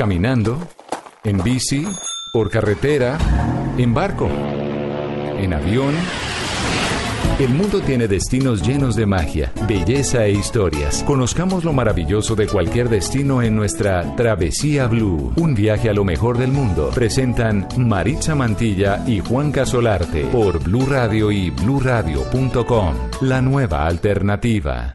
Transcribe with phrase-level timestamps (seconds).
[0.00, 0.56] ¿Caminando?
[1.24, 1.86] ¿En bici?
[2.32, 3.18] ¿Por carretera?
[3.76, 4.30] ¿En barco?
[4.30, 5.94] ¿En avión?
[7.38, 11.02] El mundo tiene destinos llenos de magia, belleza e historias.
[11.02, 15.34] Conozcamos lo maravilloso de cualquier destino en nuestra Travesía Blue.
[15.36, 16.92] Un viaje a lo mejor del mundo.
[16.94, 22.94] Presentan Maritza Mantilla y Juan Casolarte por Blue Radio y bluradio.com.
[23.20, 24.94] La nueva alternativa.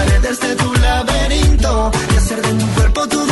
[0.00, 3.29] Paredes de tu laberinto y hacer de tu cuerpo todo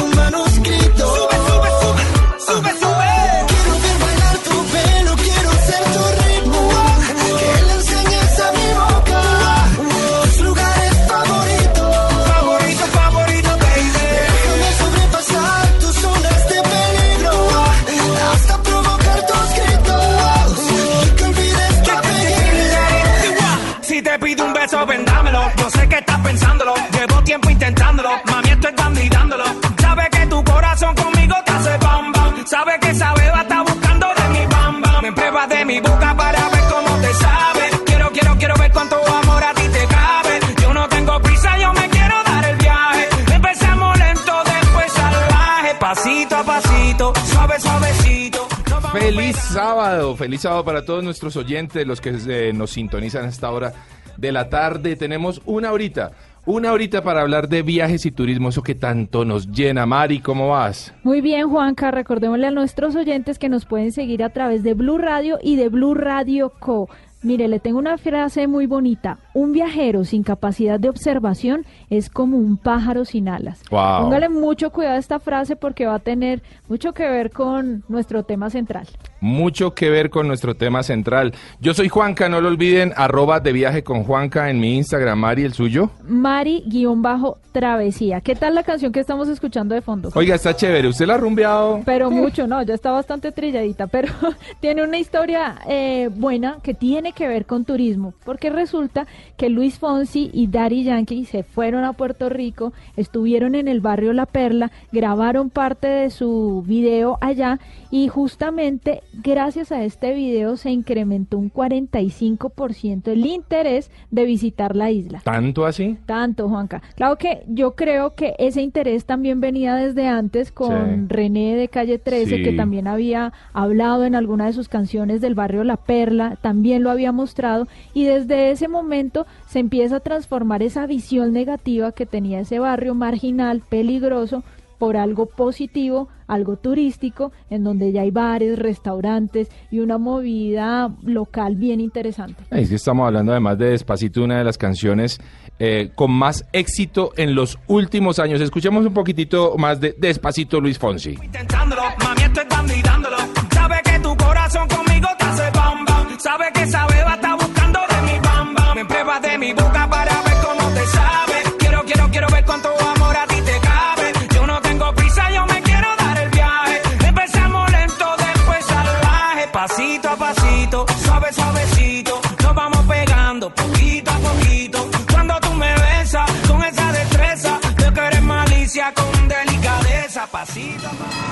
[49.38, 53.72] sábado, feliz sábado para todos nuestros oyentes, los que eh, nos sintonizan a esta hora
[54.16, 54.96] de la tarde.
[54.96, 56.12] Tenemos una horita,
[56.44, 59.86] una horita para hablar de viajes y turismo, eso que tanto nos llena.
[59.86, 60.92] Mari, ¿cómo vas?
[61.02, 61.90] Muy bien, Juanca.
[61.90, 65.68] Recordémosle a nuestros oyentes que nos pueden seguir a través de Blue Radio y de
[65.68, 66.88] Blue Radio Co.
[67.20, 69.18] Mire, le tengo una frase muy bonita.
[69.34, 73.61] Un viajero sin capacidad de observación es como un pájaro sin alas.
[73.73, 74.02] Wow.
[74.02, 78.23] Póngale mucho cuidado a esta frase porque va a tener mucho que ver con nuestro
[78.23, 78.86] tema central.
[79.20, 81.34] Mucho que ver con nuestro tema central.
[81.61, 85.42] Yo soy Juanca, no lo olviden, arroba de viaje con Juanca en mi Instagram, Mari,
[85.42, 85.90] el suyo.
[86.05, 88.20] Mari-travesía.
[88.20, 90.11] ¿Qué tal la canción que estamos escuchando de fondo?
[90.14, 91.80] Oiga, está chévere, ¿usted la ha rumbeado?
[91.85, 94.12] Pero mucho, no, ya está bastante trilladita, pero
[94.61, 99.79] tiene una historia eh, buena que tiene que ver con turismo, porque resulta que Luis
[99.79, 104.70] Fonsi y Daddy Yankee se fueron a Puerto Rico, estuvieron en el barrio La Perla,
[104.92, 107.58] grabaron parte de su video allá
[107.91, 114.91] y justamente gracias a este video se incrementó un 45% el interés de visitar la
[114.91, 115.20] isla.
[115.24, 115.97] ¿Tanto así?
[116.07, 116.83] Tanto, Juanca.
[116.97, 121.05] Claro que yo creo que ese interés también venía desde antes con Sí.
[121.08, 122.42] René de Calle 13, Sí.
[122.42, 126.91] que también había hablado en alguna de sus canciones del barrio La Perla, también lo
[126.91, 132.41] había mostrado, y desde ese momento se empieza a transformar esa visión negativa que tenía
[132.41, 134.43] ese barrio marginal, peligroso,
[134.79, 141.56] por algo positivo, algo turístico, en donde ya hay bares, restaurantes y una movida local
[141.56, 142.44] bien interesante.
[142.50, 145.20] Es que estamos hablando además de Despacito, una de las canciones
[145.59, 148.41] eh, con más éxito en los últimos años.
[148.41, 151.19] Escuchemos un poquitito más de Despacito Luis Fonsi.
[151.23, 153.17] intentándolo, mami estoy dando y dándolo.
[153.53, 155.88] Sabe que tu corazón conmigo te hace bam.
[156.19, 158.75] Sabe que esa beba está buscando de mi bam bam.
[158.75, 161.43] Me prueba de mi boca para ver cómo te sabe.
[161.61, 164.12] Quiero, quiero, quiero ver cuánto amor a ti te cabe.
[164.35, 166.82] Yo no tengo prisa, yo me quiero dar el viaje.
[167.06, 169.49] Empecemos lento, después salvaje.
[169.53, 172.20] Pasito a pasito, suave, suavecito.
[172.43, 174.91] Nos vamos pegando poquito a poquito.
[175.12, 180.26] Cuando tú me besas con esa destreza, veo que eres malicia con delicadeza.
[180.26, 181.29] Pasito a pasito.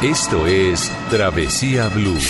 [0.00, 2.20] Esto es Travesía Blue.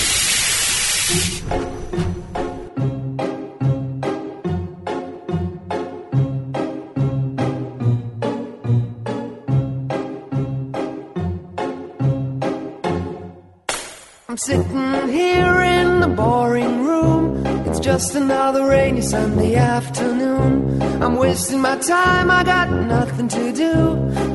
[17.94, 20.82] Just another rainy Sunday afternoon.
[21.00, 23.72] I'm wasting my time, I got nothing to do.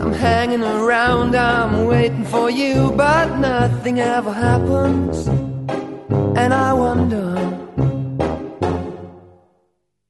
[0.02, 5.28] I'm hanging around, I'm waiting for you, but nothing ever happens.
[6.42, 7.28] And I wonder.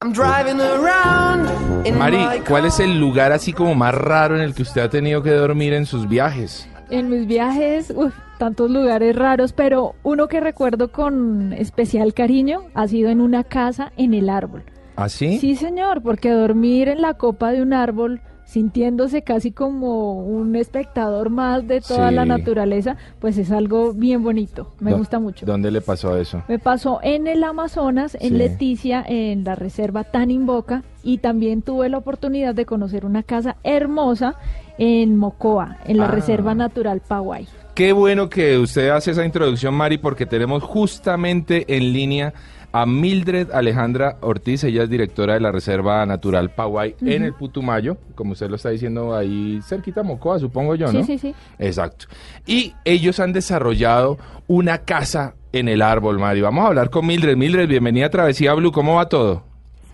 [0.00, 1.48] I'm driving around
[1.88, 2.86] in Mari, my ¿cuál es car.
[2.86, 5.86] el lugar así como más raro en el que usted ha tenido que dormir en
[5.86, 6.68] sus viajes?
[6.88, 12.88] En mis viajes, uf, tantos lugares raros, pero uno que recuerdo con especial cariño ha
[12.88, 14.62] sido en una casa en el árbol.
[14.96, 15.38] ¿Así?
[15.38, 21.30] Sí, señor, porque dormir en la copa de un árbol, sintiéndose casi como un espectador
[21.30, 22.14] más de toda Sí.
[22.16, 24.72] la naturaleza, pues es algo bien bonito.
[24.80, 25.46] Me ¿Dó- gusta mucho.
[25.46, 26.42] ¿Dónde le pasó eso?
[26.48, 28.34] Me pasó en el Amazonas, en Sí.
[28.34, 34.34] Leticia, en la reserva Tanimboca, y también tuve la oportunidad de conocer una casa hermosa
[34.82, 36.10] en Mocoa, en la Ah.
[36.10, 37.46] Reserva Natural Paguay.
[37.74, 42.32] Qué bueno que usted hace esa introducción, Mari, porque tenemos justamente en línea
[42.72, 47.96] a Mildred Alejandra Ortiz, ella es directora de la Reserva Natural Paguay en el Putumayo,
[48.14, 51.00] como usted lo está diciendo ahí cerquita a Mocoa, supongo yo, ¿no?
[51.00, 51.34] Sí, sí, sí.
[51.58, 52.06] Exacto.
[52.46, 56.40] Y ellos han desarrollado una casa en el árbol, Mari.
[56.40, 57.36] Vamos a hablar con Mildred.
[57.36, 59.42] Mildred, bienvenida a Travesía Blue, ¿cómo va todo?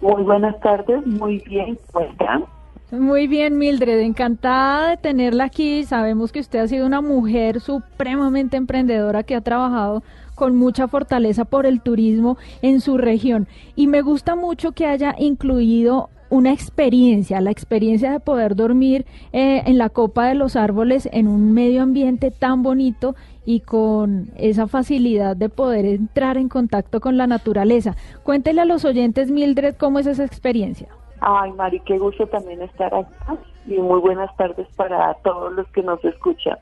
[0.02, 2.44] Muy buenas tardes, muy bien, ¿cómo están?
[2.92, 5.82] Muy bien, Mildred, encantada de tenerla aquí.
[5.84, 10.04] Sabemos que usted ha sido una mujer supremamente emprendedora que ha trabajado
[10.36, 13.48] con mucha fortaleza por el turismo en su región.
[13.74, 19.64] Y me gusta mucho que haya incluido una experiencia, la experiencia de poder dormir eh,
[19.66, 24.68] en la copa de los árboles en un medio ambiente tan bonito y con esa
[24.68, 27.96] facilidad de poder entrar en contacto con la naturaleza.
[28.22, 30.86] Cuéntele a los oyentes, Mildred, cómo es esa experiencia.
[31.20, 33.36] Ay, Mari, qué gusto también estar acá
[33.66, 36.58] y muy buenas tardes para todos los que nos escuchan.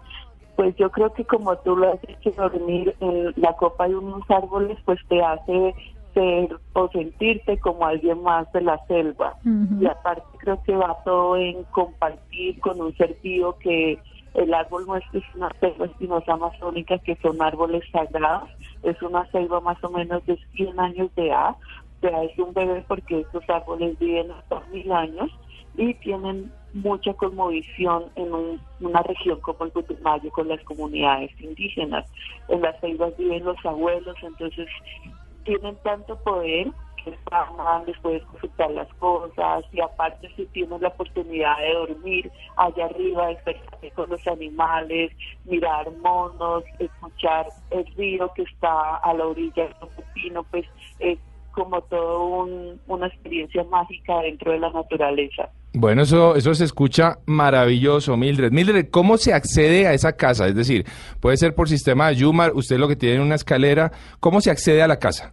[0.56, 4.22] Pues yo creo que como tú lo has dicho, dormir en la copa de unos
[4.30, 5.74] árboles pues te hace
[6.14, 9.34] ser o sentirte como alguien más de la selva.
[9.80, 13.98] Y aparte creo que va todo en compartir con un ser vivo que
[14.34, 18.50] el árbol es es una selva espinosa amazónica que son árboles sagrados,
[18.82, 21.54] es una selva más o menos de 100 años de edad,
[22.08, 25.30] sea, es un bebé porque estos árboles viven hasta mil años
[25.76, 32.04] y tienen mucha conmovisión en un- una región como el Putumayo con las comunidades indígenas.
[32.48, 34.68] En las selvas viven los abuelos, entonces
[35.44, 36.68] tienen tanto poder
[37.04, 42.32] que pagan, les puedes consultar las cosas y aparte si tienes la oportunidad de dormir
[42.56, 45.12] allá arriba, despertarte con los animales,
[45.44, 50.64] mirar monos, escuchar el río que está a la orilla del Pepino, pues
[50.98, 51.18] es
[51.54, 55.48] como todo un- una experiencia mágica dentro de la naturaleza.
[55.72, 58.52] Bueno, eso, eso se escucha maravilloso, Mildred.
[58.52, 60.46] Mildred, ¿cómo se accede a esa casa?
[60.46, 60.84] Es decir,
[61.20, 63.90] puede ser por sistema de Yumar, usted lo que tiene una escalera.
[64.20, 65.32] ¿Cómo se accede a la casa?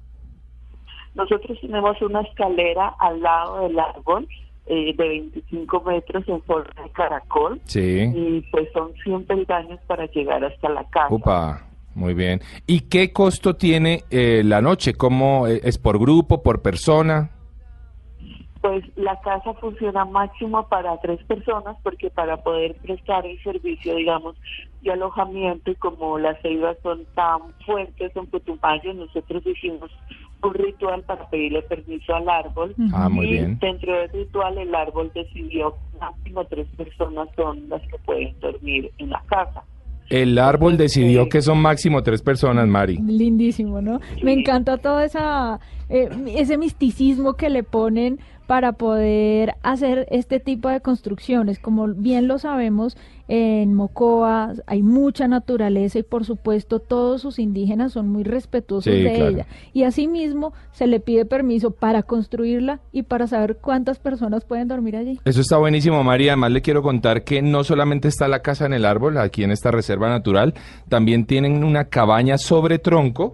[1.14, 4.28] Nosotros tenemos una escalera al lado del árbol
[4.68, 8.10] eh, de 25 metros en forma de caracol Sí.
[8.16, 11.14] y pues son 100 peldaños para llegar hasta la casa.
[11.14, 11.66] Upa,
[11.96, 12.42] muy bien.
[12.68, 14.94] ¿Y qué costo tiene eh, la noche?
[14.94, 17.32] ¿Cómo eh, es por grupo, por persona?
[18.62, 24.36] Pues la casa funciona máximo para tres personas porque para poder prestar el servicio, digamos,
[24.84, 29.90] de alojamiento y como las ceibas son tan fuertes en Putumayo, nosotros hicimos
[30.44, 32.76] un ritual para pedirle permiso al árbol.
[32.94, 33.60] Ah, muy y bien.
[33.60, 38.92] dentro del ritual el árbol decidió que máximo tres personas son las que pueden dormir
[39.00, 39.64] en la casa.
[40.12, 42.98] El árbol decidió que son máximo tres personas, Mari.
[42.98, 44.02] Lindísimo, ¿no?
[44.22, 50.70] Me encanta todo esa, eh, ese misticismo que le ponen para poder hacer este tipo
[50.70, 51.60] de construcciones.
[51.60, 57.94] Como bien lo sabemos, en Mocoa hay mucha naturaleza y por supuesto todos sus indígenas
[57.94, 59.28] son muy respetuosos Sí, de claro.
[59.32, 59.46] ella.
[59.72, 64.98] Y asimismo se le pide permiso para construirla y para saber cuántas personas pueden dormir
[64.98, 65.20] allí.
[65.24, 66.28] Eso está buenísimo, Mari.
[66.28, 69.52] Además, le quiero contar que no solamente está la casa en el árbol, aquí en
[69.52, 70.54] esta reserva natural,
[70.90, 73.34] también tienen una cabaña sobre tronco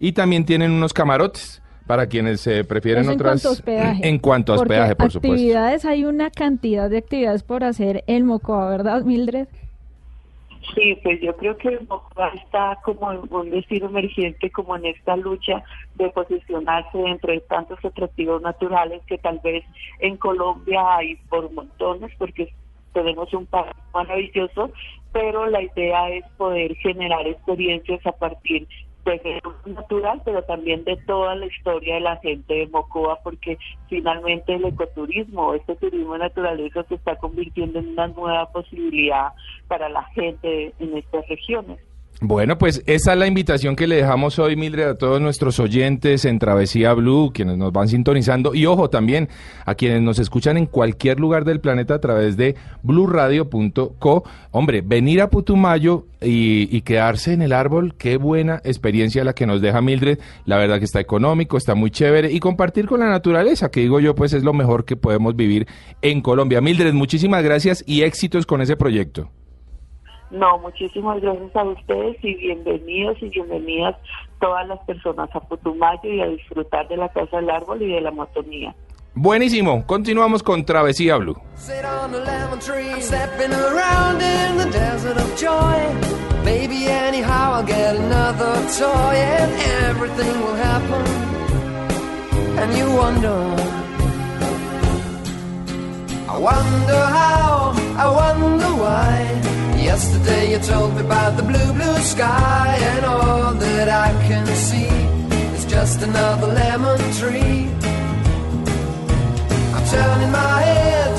[0.00, 3.42] y también tienen unos camarotes para quienes se prefieren en otras.
[3.42, 4.08] cuanto a hospedaje.
[4.08, 5.34] En cuanto a Porque hospedaje, por supuesto.
[5.34, 9.48] actividades, hay una cantidad de actividades por hacer en Mocoa, ¿verdad, Mildred?
[10.74, 15.14] Sí, pues yo creo que Mocoa está como en un destino emergente, como en esta
[15.16, 15.62] lucha
[15.94, 19.62] de posicionarse entre tantos atractivos naturales que tal vez
[20.00, 22.52] en Colombia hay por montones, porque
[22.94, 24.70] tenemos un país maravilloso,
[25.12, 28.66] pero la idea es poder generar experiencias a partir
[29.12, 33.58] de natural, pero también de toda la historia de la gente de Mocoa, porque
[33.88, 39.32] finalmente el ecoturismo, este turismo de naturaleza se está convirtiendo en una nueva posibilidad
[39.68, 41.78] para la gente en estas regiones.
[42.20, 46.24] Bueno, pues esa es la invitación que le dejamos hoy, Mildred, a todos nuestros oyentes
[46.24, 49.28] en Travesía Blue, quienes nos van sintonizando, y ojo también
[49.66, 54.24] a quienes nos escuchan en cualquier lugar del planeta a través de bluradio.co.
[54.52, 59.46] Hombre, venir a Putumayo y, y quedarse en el árbol, qué buena experiencia la que
[59.46, 60.18] nos deja Mildred.
[60.46, 63.98] La verdad que está económico, está muy chévere, y compartir con la naturaleza, que digo
[63.98, 65.66] yo, pues es lo mejor que podemos vivir
[66.00, 66.60] en Colombia.
[66.60, 69.30] Mildred, muchísimas gracias y éxitos con ese proyecto.
[70.30, 73.96] No, muchísimas gracias a ustedes y bienvenidos y bienvenidas
[74.40, 78.00] todas las personas a Putumayo y a disfrutar de la Casa del Árbol y de
[78.00, 78.74] la motonía.
[79.14, 81.36] Buenísimo, continuamos con Travesía Blue.
[81.54, 86.14] Sit on a lemon tree, I'm stepping around in the desert of joy.
[86.44, 89.52] Maybe anyhow I'll get another toy and
[89.86, 91.06] everything will happen.
[92.58, 93.38] And you wonder,
[96.28, 99.63] I wonder how, I wonder why.
[99.84, 104.88] Yesterday you told me about the blue, blue sky, and all that I can see
[105.54, 107.68] is just another lemon tree.
[109.74, 111.12] I'm turning my head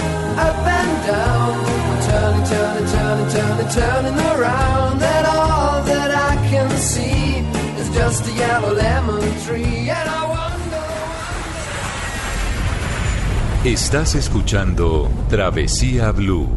[0.48, 1.54] up and down.
[1.92, 4.98] I'm turning, turning, turning, turning, turning around.
[5.16, 7.46] And all that I can see
[7.80, 9.90] is just a yellow lemon tree.
[9.98, 10.86] And I wonder.
[13.64, 16.50] Estás escuchando Travesía Blue.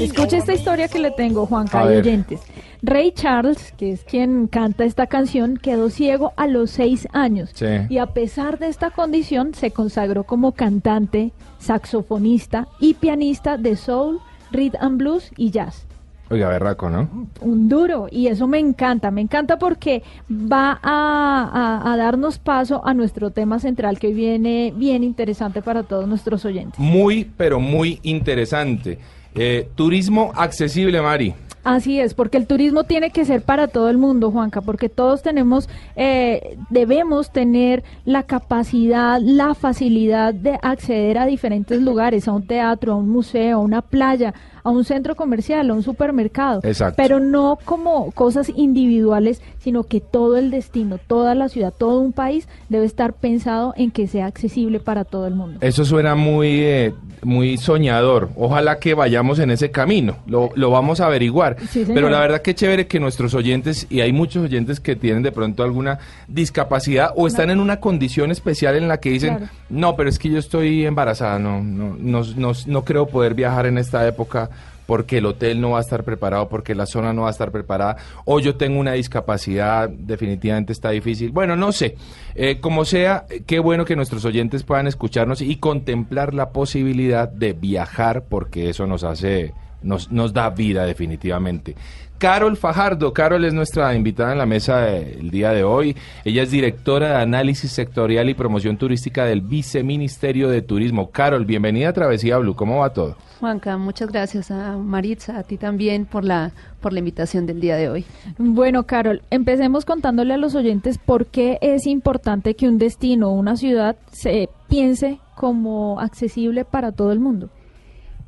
[0.00, 1.98] Escuche esta historia que le tengo, Juanca ver.
[2.02, 2.40] oyentes.
[2.82, 7.50] Ray Charles, que es quien canta esta canción, quedó ciego a los seis años.
[7.54, 7.66] Sí.
[7.88, 14.18] Y a pesar de esta condición, se consagró como cantante, saxofonista y pianista de soul,
[14.50, 15.86] rhythm and blues y jazz.
[16.30, 17.08] Oiga, berraco, ¿no?
[17.42, 21.50] Un duro, y eso me encanta, me encanta porque va a,
[21.82, 26.44] a- a darnos paso a nuestro tema central que viene bien interesante para todos nuestros
[26.46, 26.78] oyentes.
[26.80, 28.98] Muy, pero muy interesante.
[29.34, 31.34] Eh, turismo accesible, Mari.
[31.64, 35.22] Así es, porque el turismo tiene que ser para todo el mundo, Juanca, porque todos
[35.22, 42.46] tenemos, eh, debemos tener la capacidad, la facilidad de acceder a diferentes lugares, a un
[42.46, 46.60] teatro, a un museo, a una playa, a un centro comercial, a un supermercado.
[46.64, 46.94] Exacto.
[46.96, 52.12] Pero no como cosas individuales, sino que todo el destino, toda la ciudad, todo un
[52.12, 55.58] país debe estar pensado en que sea accesible para todo el mundo.
[55.60, 58.30] Eso suena muy, eh, muy soñador.
[58.36, 60.16] Ojalá que vayamos en ese camino.
[60.26, 61.51] Lo, lo vamos a averiguar.
[61.70, 61.84] Sí.
[61.86, 65.32] Pero la verdad que chévere que nuestros oyentes, y hay muchos oyentes que tienen de
[65.32, 69.52] pronto alguna discapacidad o están en una condición especial en la que dicen, Claro.
[69.70, 73.66] no, pero es que yo estoy embarazada, no, no, no, no, no creo poder viajar
[73.66, 74.50] en esta época
[74.86, 77.50] porque el hotel no va a estar preparado, porque la zona no va a estar
[77.52, 81.30] preparada, o yo tengo una discapacidad, definitivamente está difícil.
[81.30, 81.94] Bueno, no sé,
[82.34, 87.52] Eh, como sea, qué bueno que nuestros oyentes puedan escucharnos y contemplar la posibilidad de
[87.52, 91.74] viajar, porque eso nos hace, nos, nos da vida definitivamente.
[92.22, 95.96] Carol Fajardo, Carol es nuestra invitada en la mesa eh, el día de hoy.
[96.24, 101.10] Ella es directora de análisis sectorial y promoción turística del Viceministerio de Turismo.
[101.10, 103.16] Carol, bienvenida a Travesía Blue, ¿cómo va todo?
[103.40, 107.74] Juanca, muchas gracias a Maritza, a ti también por la, por la invitación del día
[107.74, 108.04] de hoy.
[108.38, 113.32] Bueno, Carol, empecemos contándole a los oyentes por qué es importante que un destino o
[113.32, 117.50] una ciudad se piense como accesible para todo el mundo.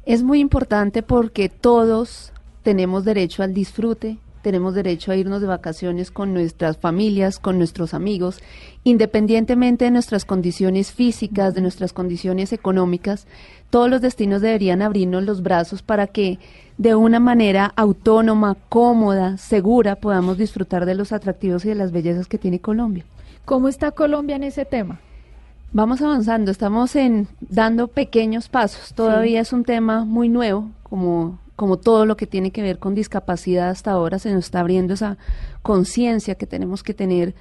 [0.06, 2.32] Es muy importante porque todos
[2.62, 7.94] tenemos derecho al disfrute, tenemos derecho a irnos de vacaciones con nuestras familias, con nuestros
[7.94, 8.42] amigos,
[8.84, 13.26] independientemente de nuestras condiciones físicas, de nuestras condiciones económicas.
[13.70, 16.38] Todos los destinos deberían abrirnos los brazos para que
[16.76, 22.26] de una manera autónoma, cómoda, segura, podamos disfrutar de los atractivos y de las bellezas
[22.26, 23.06] que tiene Colombia.
[23.46, 25.00] ¿Cómo está Colombia en ese tema?
[25.74, 28.94] Vamos avanzando, estamos en dando pequeños pasos.
[28.94, 32.94] Todavía es un tema muy nuevo, como como todo lo que tiene que ver con
[32.94, 35.18] discapacidad hasta ahora se nos está abriendo esa
[35.62, 37.34] conciencia que tenemos que tener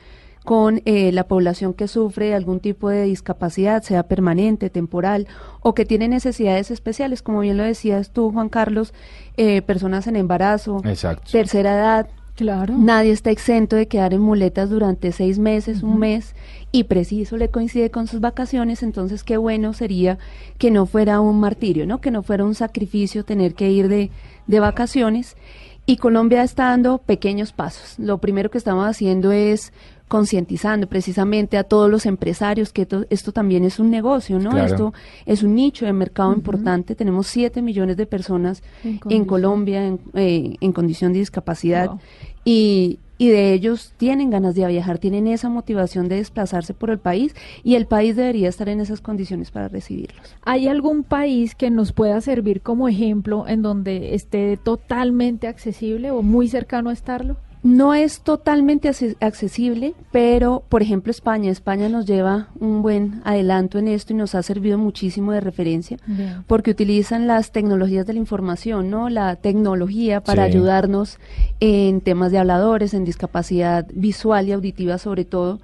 [0.44, 5.28] con eh, la población que sufre algún tipo de discapacidad, sea permanente, temporal,
[5.62, 8.94] o que tiene necesidades especiales, como bien lo decías tú, Juan Carlos,
[9.38, 11.32] eh, personas en embarazo, Exacto.
[11.32, 12.74] tercera edad, Claro.
[12.76, 16.36] Nadie está exento de quedar en muletas durante seis meses, un mes,
[16.72, 20.18] y preciso le coincide con sus vacaciones, entonces qué bueno sería
[20.58, 22.02] que no fuera un martirio, ¿no?
[22.02, 24.10] Que no fuera un sacrificio tener que ir de,
[24.48, 25.38] de vacaciones
[25.86, 28.00] Y Colombia está dando pequeños pasos.
[28.00, 29.74] Lo primero que estamos haciendo es
[30.14, 34.52] concientizando precisamente a todos los empresarios que esto, esto también es un negocio, ¿no?
[34.52, 34.66] Claro.
[34.68, 34.94] Esto
[35.26, 36.94] es un nicho de mercado importante.
[36.94, 39.26] Tenemos 7 millones de personas En.
[39.26, 42.00] Colombia en, eh, en condición de discapacidad Wow.
[42.46, 47.00] y, y de ellos tienen ganas de viajar, tienen esa motivación de desplazarse por el
[47.00, 50.36] país y el país debería estar en esas condiciones para recibirlos.
[50.44, 56.22] ¿Hay algún país que nos pueda servir como ejemplo en donde esté totalmente accesible o
[56.22, 57.38] muy cercano a estarlo?
[57.64, 58.92] No es totalmente
[59.22, 64.36] accesible, pero por ejemplo España, España nos lleva un buen adelanto en esto y nos
[64.36, 66.44] ha servido muchísimo de referencia Bien.
[66.46, 69.08] porque utilizan las tecnologías de la información, ¿no?
[69.10, 70.52] La tecnología para Sí.
[70.52, 71.20] ayudarnos
[71.62, 75.62] en temas de habladores, en discapacidad visual y auditiva sobre todo,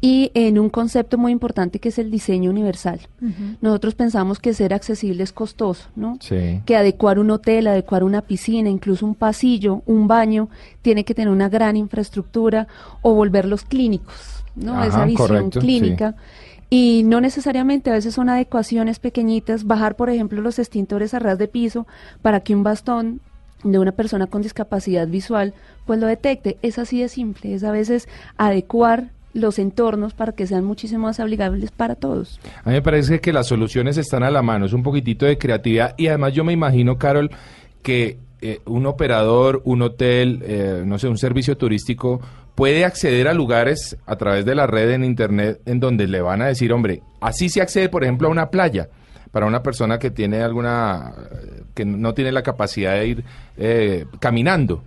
[0.00, 3.00] y en un concepto muy importante que es el diseño universal.
[3.60, 6.18] Nosotros pensamos que ser accesible es costoso, ¿no?
[6.20, 6.60] Sí.
[6.64, 10.48] que adecuar un hotel, adecuar una piscina, incluso un pasillo, un baño,
[10.82, 12.68] tiene que tener una gran infraestructura
[13.02, 14.74] o volverlos clínicos, ¿no?
[14.74, 16.14] Ajá, Esa visión correcto, clínica.
[16.70, 21.38] Y no necesariamente, a veces son adecuaciones pequeñitas, bajar, por ejemplo, los extintores a ras
[21.38, 21.86] de piso
[22.22, 23.20] para que un bastón
[23.64, 25.54] de una persona con discapacidad visual
[25.86, 26.58] pues lo detecte.
[26.62, 31.20] Es así de simple, es a veces adecuar los entornos para que sean muchísimo más
[31.20, 32.40] amigables para todos.
[32.64, 35.38] A mí me parece que las soluciones están a la mano, es un poquitito de
[35.38, 37.30] creatividad y además yo me imagino, Carol,
[37.82, 42.20] que eh, un operador, un hotel, eh, no sé, un servicio turístico
[42.54, 46.42] puede acceder a lugares a través de la red en internet en donde le van
[46.42, 48.88] a decir, hombre, así se accede, por ejemplo, a una playa
[49.30, 51.12] para una persona que tiene alguna
[51.74, 53.24] que no tiene la capacidad de ir
[53.56, 54.82] eh, caminando.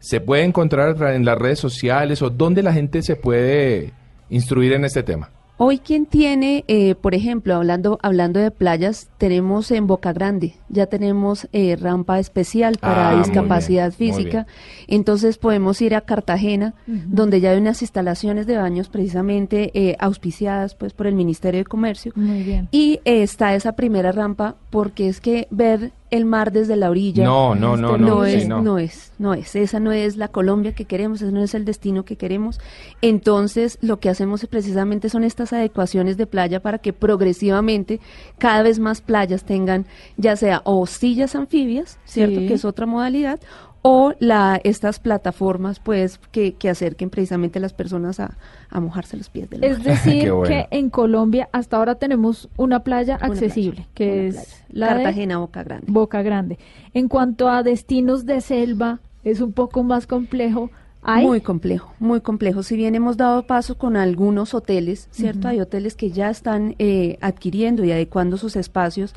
[0.00, 3.92] Se puede encontrar en las redes sociales o donde la gente se puede
[4.28, 5.30] instruir en este tema.
[5.56, 10.86] Hoy quien tiene, eh, por ejemplo, hablando hablando de playas, tenemos en Boca Grande, ya
[10.86, 14.46] tenemos eh, rampa especial para Ah, discapacidad bien, física.
[14.88, 20.74] Entonces podemos ir a Cartagena, donde ya hay unas instalaciones de baños precisamente eh, auspiciadas
[20.74, 22.12] pues por el Ministerio de Comercio.
[22.16, 22.68] Muy bien.
[22.72, 27.24] Y eh, está esa primera rampa porque es que ver el mar desde la orilla
[27.24, 28.62] No, no, no, no, no, sí, es, no.
[28.62, 28.78] no.
[28.78, 29.56] es, no es.
[29.56, 32.60] Esa no es la Colombia que queremos, ese no es el destino que queremos.
[33.02, 38.00] Entonces, lo que hacemos es precisamente son estas adecuaciones de playa para que progresivamente
[38.38, 39.86] cada vez más playas tengan,
[40.16, 42.40] ya sea o sillas anfibias, ¿cierto?
[42.40, 42.46] Sí.
[42.46, 43.40] Que es otra modalidad,
[43.86, 48.38] o la, estas plataformas, pues, que, que acerquen precisamente a las personas a,
[48.70, 49.70] a mojarse los pies del mar.
[49.72, 50.48] Es decir, bueno.
[50.48, 54.64] que en Colombia hasta ahora tenemos una playa Una accesible, playa, que es playa.
[54.70, 55.86] la de Cartagena, Boca Grande.
[55.86, 56.58] Boca Grande.
[56.94, 60.70] En cuanto a destinos de selva, es un poco más complejo.
[61.02, 61.26] ¿Hay?
[61.26, 62.62] Muy complejo, muy complejo.
[62.62, 65.48] Si bien hemos dado paso con algunos hoteles, ¿cierto?
[65.48, 69.14] Hay hoteles que ya están eh, adquiriendo y adecuando sus espacios.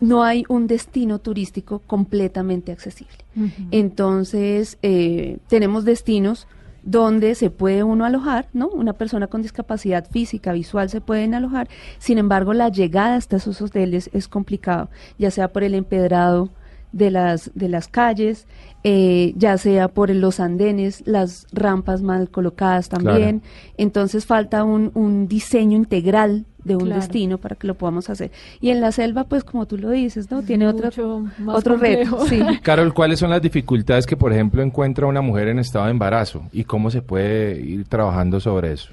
[0.00, 3.16] No hay un destino turístico completamente accesible.
[3.70, 6.46] Entonces, eh, tenemos destinos
[6.86, 8.68] donde se puede uno alojar, ¿no?
[8.68, 11.68] Una persona con discapacidad física, visual se pueden alojar.
[11.98, 16.50] Sin embargo, la llegada hasta esos hoteles es complicado, ya sea por el empedrado
[16.92, 18.46] de las de las calles,
[18.84, 23.42] eh, ya sea por los andenes, las rampas mal colocadas también.
[23.76, 27.00] Entonces falta un, un diseño integral de un Claro.
[27.00, 28.30] destino para que lo podamos hacer.
[28.60, 30.42] Y en la selva, pues como tú lo dices, ¿no?
[30.42, 32.26] Tiene otro, otro reto.
[32.26, 32.40] Sí.
[32.62, 36.42] Carol, ¿cuáles son las dificultades que, por ejemplo, encuentra una mujer en estado de embarazo
[36.52, 38.90] y cómo se puede ir trabajando sobre eso?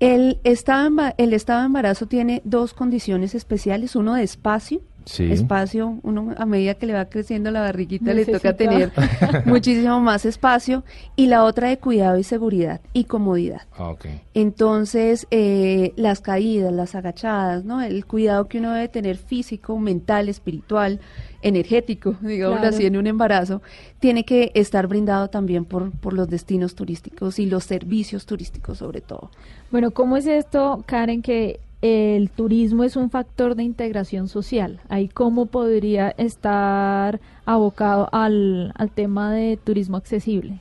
[0.00, 5.30] El estado, el estado de embarazo tiene dos condiciones especiales, uno de espacio, Sí.
[5.32, 8.92] espacio, uno a medida que le va creciendo la barriguita le toca tener
[9.46, 10.84] muchísimo más espacio,
[11.16, 13.62] y la otra de cuidado y seguridad y comodidad.
[13.78, 13.94] Ah.
[14.34, 17.80] Entonces, eh, las caídas, las agachadas, ¿no?
[17.82, 21.00] El cuidado que uno debe tener físico, mental, espiritual,
[21.42, 22.74] energético, digamos Claro.
[22.74, 23.62] así, en un embarazo,
[24.00, 29.00] tiene que estar brindado también por, por los destinos turísticos y los servicios turísticos sobre
[29.00, 29.30] todo.
[29.70, 34.80] Bueno, ¿cómo es esto, Karen, que el turismo es un factor de integración social?
[34.88, 40.60] Ahí cómo podría estar abocado al, al tema de turismo accesible.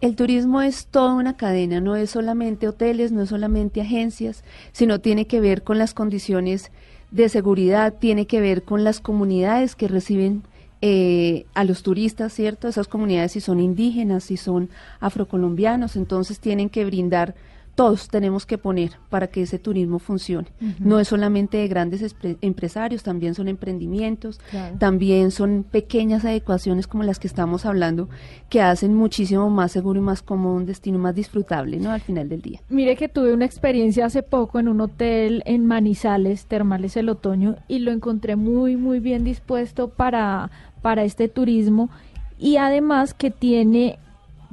[0.00, 4.42] El turismo es toda una cadena, no es solamente hoteles, no es solamente agencias,
[4.72, 6.72] sino tiene que ver con las condiciones
[7.12, 10.42] de seguridad, tiene que ver con las comunidades que reciben
[10.80, 12.66] eh, a los turistas, ¿cierto?
[12.66, 17.36] Esas comunidades si son indígenas, si son afrocolombianos, entonces tienen que brindar,
[17.74, 20.48] todos tenemos que poner para que ese turismo funcione.
[20.78, 24.76] No es solamente de grandes empresarios, también son emprendimientos, Claro.
[24.78, 28.08] también son pequeñas adecuaciones como las que estamos hablando
[28.50, 31.90] que hacen muchísimo más seguro y más cómodo un destino más disfrutable, ¿no?
[31.90, 32.60] Al final del día.
[32.68, 37.56] Mire que tuve una experiencia hace poco en un hotel en Manizales, Termales el Otoño,
[37.68, 40.50] y lo encontré muy, muy bien dispuesto para,
[40.82, 41.88] para este turismo.
[42.38, 43.98] y además que tiene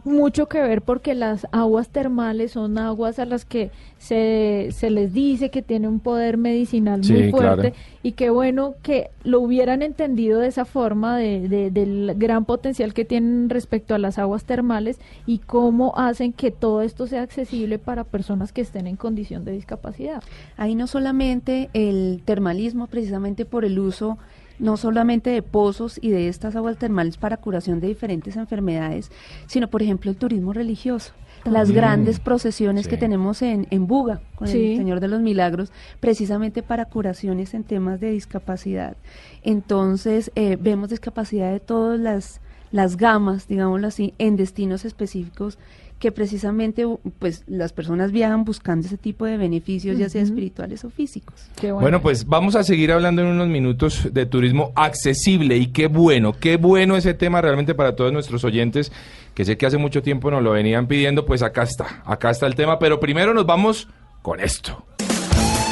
[0.03, 5.13] mucho que ver porque las aguas termales son aguas a las que se, se les
[5.13, 7.75] dice que tiene un poder medicinal muy fuerte claro.
[8.01, 12.93] y qué bueno que lo hubieran entendido de esa forma de, de- del gran potencial
[12.93, 17.77] que tienen respecto a las aguas termales y cómo hacen que todo esto sea accesible
[17.79, 20.23] para personas que estén en condición de discapacidad.
[20.57, 24.17] Ahí no solamente el termalismo, precisamente por el uso
[24.59, 29.11] no solamente de pozos y de estas aguas termales para curación de diferentes enfermedades,
[29.47, 31.13] sino por ejemplo el turismo religioso.
[31.45, 32.89] Las grandes procesiones Sí.
[32.89, 34.71] que tenemos en, en Buga, con Sí.
[34.73, 38.97] el Señor de los Milagros, precisamente para curaciones en temas de discapacidad.
[39.43, 42.41] Entonces, eh, vemos discapacidad de todas las,
[42.71, 45.57] las gamas, digámoslo así, en destinos específicos
[45.99, 46.85] que precisamente
[47.19, 51.35] pues las personas viajan buscando ese tipo de beneficios, ya sea espirituales o físicos.
[51.59, 55.87] Qué Bueno, pues vamos a seguir hablando en unos minutos de turismo accesible y qué
[55.87, 58.91] bueno, qué bueno ese tema realmente para todos nuestros oyentes
[59.33, 62.47] que sé que hace mucho tiempo nos lo venían pidiendo, pues acá está, acá está
[62.47, 63.87] el tema, pero primero nos vamos
[64.21, 64.85] con esto.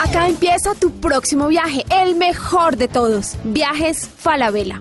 [0.02, 3.36] Acá empieza tu próximo viaje, el mejor de todos.
[3.44, 4.80] Viajes Falabella.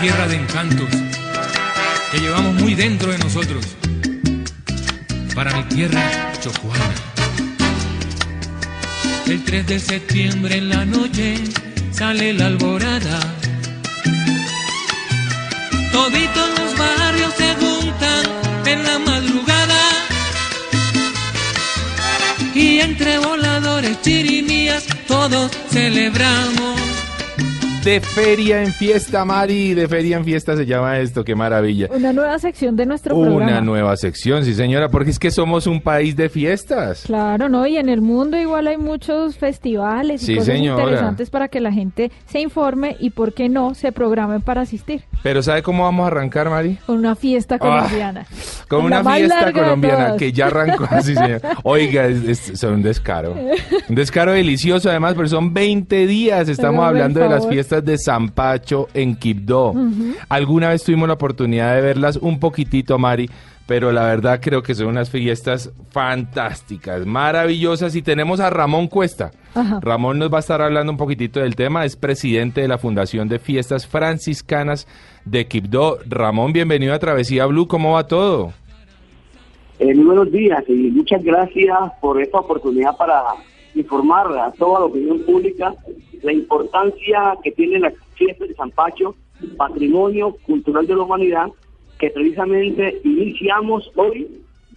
[0.00, 0.88] Tierra de encantos
[2.10, 3.66] que llevamos muy dentro de nosotros.
[5.34, 6.94] Para mi tierra chocuana.
[9.26, 11.34] El 3 de septiembre en la noche
[11.92, 13.20] sale la alborada.
[15.92, 18.24] Toditos los barrios se juntan
[18.64, 19.82] en la madrugada.
[22.54, 26.89] Y entre voladores, chirimías, todos celebramos.
[27.84, 31.88] De feria en fiesta, Mari, de feria en fiesta se llama esto, qué maravilla.
[31.90, 33.60] Una nueva sección de nuestro Una programa.
[33.62, 37.04] nueva sección, sí señora, porque es que somos un país de fiestas.
[37.06, 37.66] Claro, ¿no?
[37.66, 40.82] Y en el mundo igual hay muchos festivales y Sí, cosas señora.
[40.82, 45.02] interesantes para que la gente se informe y, ¿por qué no?, se programe para asistir
[45.22, 46.76] Pero ¿sabe cómo vamos a arrancar, Mari?
[46.84, 48.26] con una fiesta colombiana.
[48.68, 51.40] Con una fiesta colombiana que ya arrancó así, señor.
[51.62, 53.34] Oiga, es, es- son un descaro.
[53.88, 56.46] Un descaro delicioso, además, pero son 20 días.
[56.50, 57.54] Estamos hablando de las favor.
[57.70, 59.74] Fiestas de Zampacho en Quibdó.
[60.28, 63.30] Alguna vez tuvimos la oportunidad de verlas un poquitito, Mari,
[63.66, 67.94] pero la verdad creo que son unas fiestas fantásticas, maravillosas.
[67.94, 69.30] Y tenemos a Ramón Cuesta.
[69.54, 69.78] Ajá.
[69.82, 71.84] Ramón nos va a estar hablando un poquitito del tema.
[71.84, 74.88] Es presidente de la Fundación de Fiestas Franciscanas
[75.24, 75.98] de Quibdó.
[76.08, 77.68] Ramón, bienvenido a Travesía Blue.
[77.68, 78.52] ¿Cómo va todo?
[79.78, 83.22] Eh, muy buenos días y muchas gracias por esta oportunidad para
[83.74, 85.74] informar a toda la opinión pública
[86.22, 89.14] la importancia que tiene la fiesta de San Pacho,
[89.56, 91.48] patrimonio cultural de la humanidad,
[91.98, 94.28] que precisamente iniciamos hoy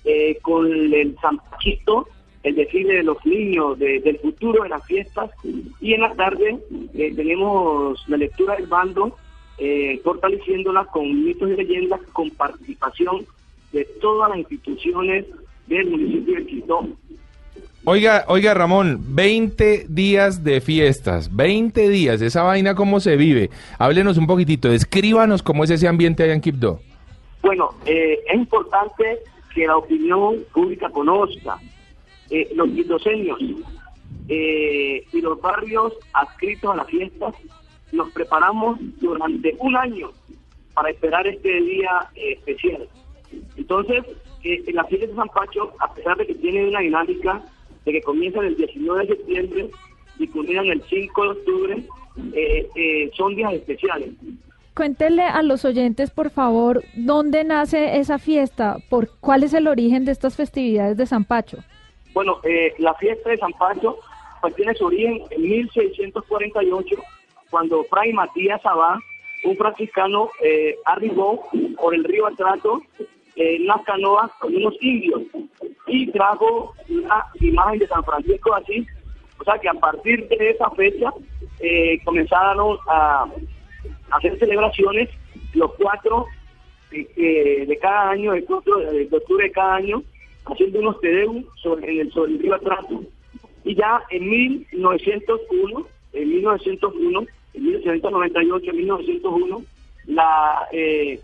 [0.05, 2.07] eh, con el San Pachito,
[2.43, 5.31] el desfile de los niños de- del futuro de las fiestas,
[5.79, 6.59] y en la tarde
[6.93, 9.15] eh, tenemos la lectura del bando,
[9.57, 13.25] eh, fortaleciéndola con mitos y leyendas, con participación
[13.71, 15.25] de todas las instituciones
[15.67, 16.87] del municipio de Quito.
[17.85, 23.49] Oiga, oiga Ramón, 20 días de fiestas, 20 días, esa vaina cómo se vive.
[23.77, 26.79] Háblenos un poquitito, descríbanos cómo es ese ambiente allá en Quibdó.
[27.41, 29.19] Bueno, eh, es importante
[29.53, 31.57] que la opinión pública conozca
[32.29, 33.37] eh, los quitoseños
[34.29, 37.35] eh, y los barrios adscritos a las fiestas.
[37.91, 40.09] Nos preparamos durante un año
[40.73, 42.87] para esperar este día eh, especial.
[43.57, 44.03] Entonces,
[44.43, 47.41] eh, en la fiesta de San Pacho, a pesar de que tiene una dinámica
[47.85, 49.69] de que comienzan el 19 de septiembre
[50.19, 51.83] y culminan el 5 de octubre,
[52.33, 54.09] eh, eh, son días especiales.
[54.75, 60.03] Cuéntele a los oyentes, por favor, dónde nace esa fiesta, por cuál es el origen
[60.05, 61.59] de estas festividades de San Pacho.
[62.13, 63.97] Bueno, eh, la fiesta de San Pacho
[64.41, 66.95] pues tiene su origen en 1648,
[67.49, 68.99] cuando Fray Matías Sabá,
[69.43, 71.47] un franciscano, eh, arribó
[71.79, 72.81] por el río Atrato
[73.35, 75.21] eh, unas canoas con unos indios
[75.87, 78.85] y trajo la imagen de San Francisco así.
[79.39, 81.11] O sea que a partir de esa fecha
[81.59, 83.25] eh, comenzaron a
[84.11, 85.09] hacer celebraciones
[85.53, 86.27] los cuatro
[86.91, 90.03] eh, eh, de cada año, el 4 de octubre de cada año,
[90.45, 93.03] haciendo unos tedeum sobre, el, sobre el río Atrato.
[93.63, 99.63] Y ya en 1901, en 1901, en 1898, en 1901,
[100.07, 101.19] la, eh,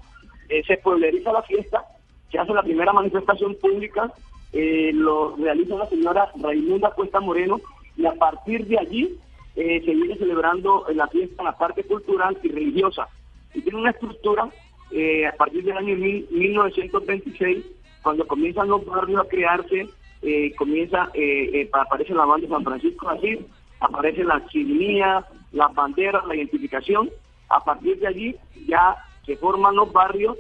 [0.50, 1.86] eh, se puebleriza la fiesta,
[2.32, 4.12] se hace la primera manifestación pública,
[4.54, 7.60] eh, lo realiza la señora Raimunda Cuesta Moreno,
[7.98, 9.15] y a partir de allí
[9.56, 13.08] eh, se viene celebrando la fiesta en la parte cultural y religiosa.
[13.54, 14.50] Y tiene una estructura
[14.92, 17.65] eh, a partir del año mil- 1926,
[18.02, 19.89] cuando comienzan los barrios a crearse,
[20.22, 23.39] eh, comienza, eh, eh, aparece la banda de San Francisco de Asís,
[23.80, 27.10] aparece la chirimía, las banderas, la identificación.
[27.50, 28.36] A partir de allí
[28.68, 30.38] ya se forman los barrios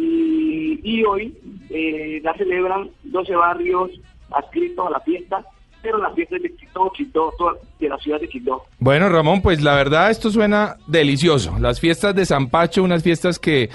[0.00, 1.34] y, y hoy
[1.70, 3.90] eh, ya celebran 12 barrios
[4.32, 5.44] adscritos a la fiesta,
[5.82, 8.62] pero la fiesta es de Quito, Quito, toda- de la ciudad de Quito.
[8.78, 11.56] Bueno, Ramón, pues la verdad esto suena delicioso.
[11.58, 13.70] Las fiestas de San Pacho, unas fiestas que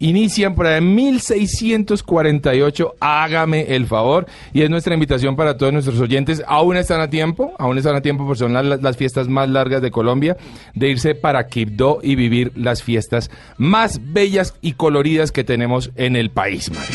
[0.00, 2.96] inician en 1648.
[2.98, 4.26] Hágame el favor.
[4.52, 6.42] Y es nuestra invitación para todos nuestros oyentes.
[6.48, 9.80] Aún están a tiempo, aún están a tiempo, porque son las, las fiestas más largas
[9.80, 10.36] de Colombia,
[10.74, 16.16] de irse para Quibdó y vivir las fiestas más bellas y coloridas que tenemos en
[16.16, 16.94] el país, Mari.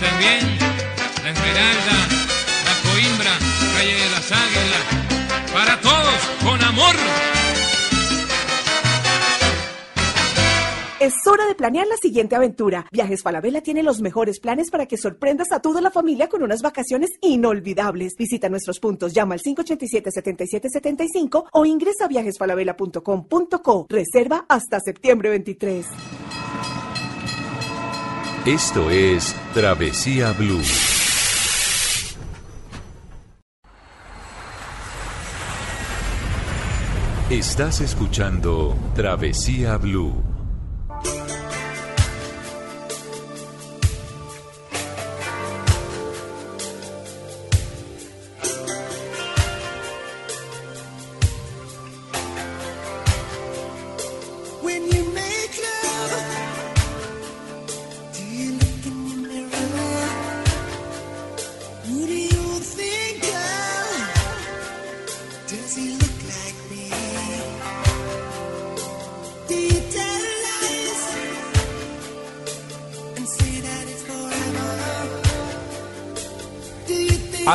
[0.00, 0.40] También
[1.22, 1.96] la Esmeralda,
[2.66, 3.32] la Coimbra,
[3.74, 4.84] Calle de las Águilas,
[5.52, 6.94] para todos, con amor.
[11.00, 12.86] Es hora de planear la siguiente aventura.
[12.90, 16.62] Viajes Falabella tiene los mejores planes para que sorprendas a toda la familia con unas
[16.62, 18.16] vacaciones inolvidables.
[18.16, 23.86] Visita nuestros puntos, llama al 587-7775 o ingresa a viajesfalabella.com.co.
[23.88, 25.86] Reserva hasta septiembre 23.
[28.46, 30.62] Esto es Travesía Blue.
[37.28, 40.35] Estás escuchando Travesía Blue.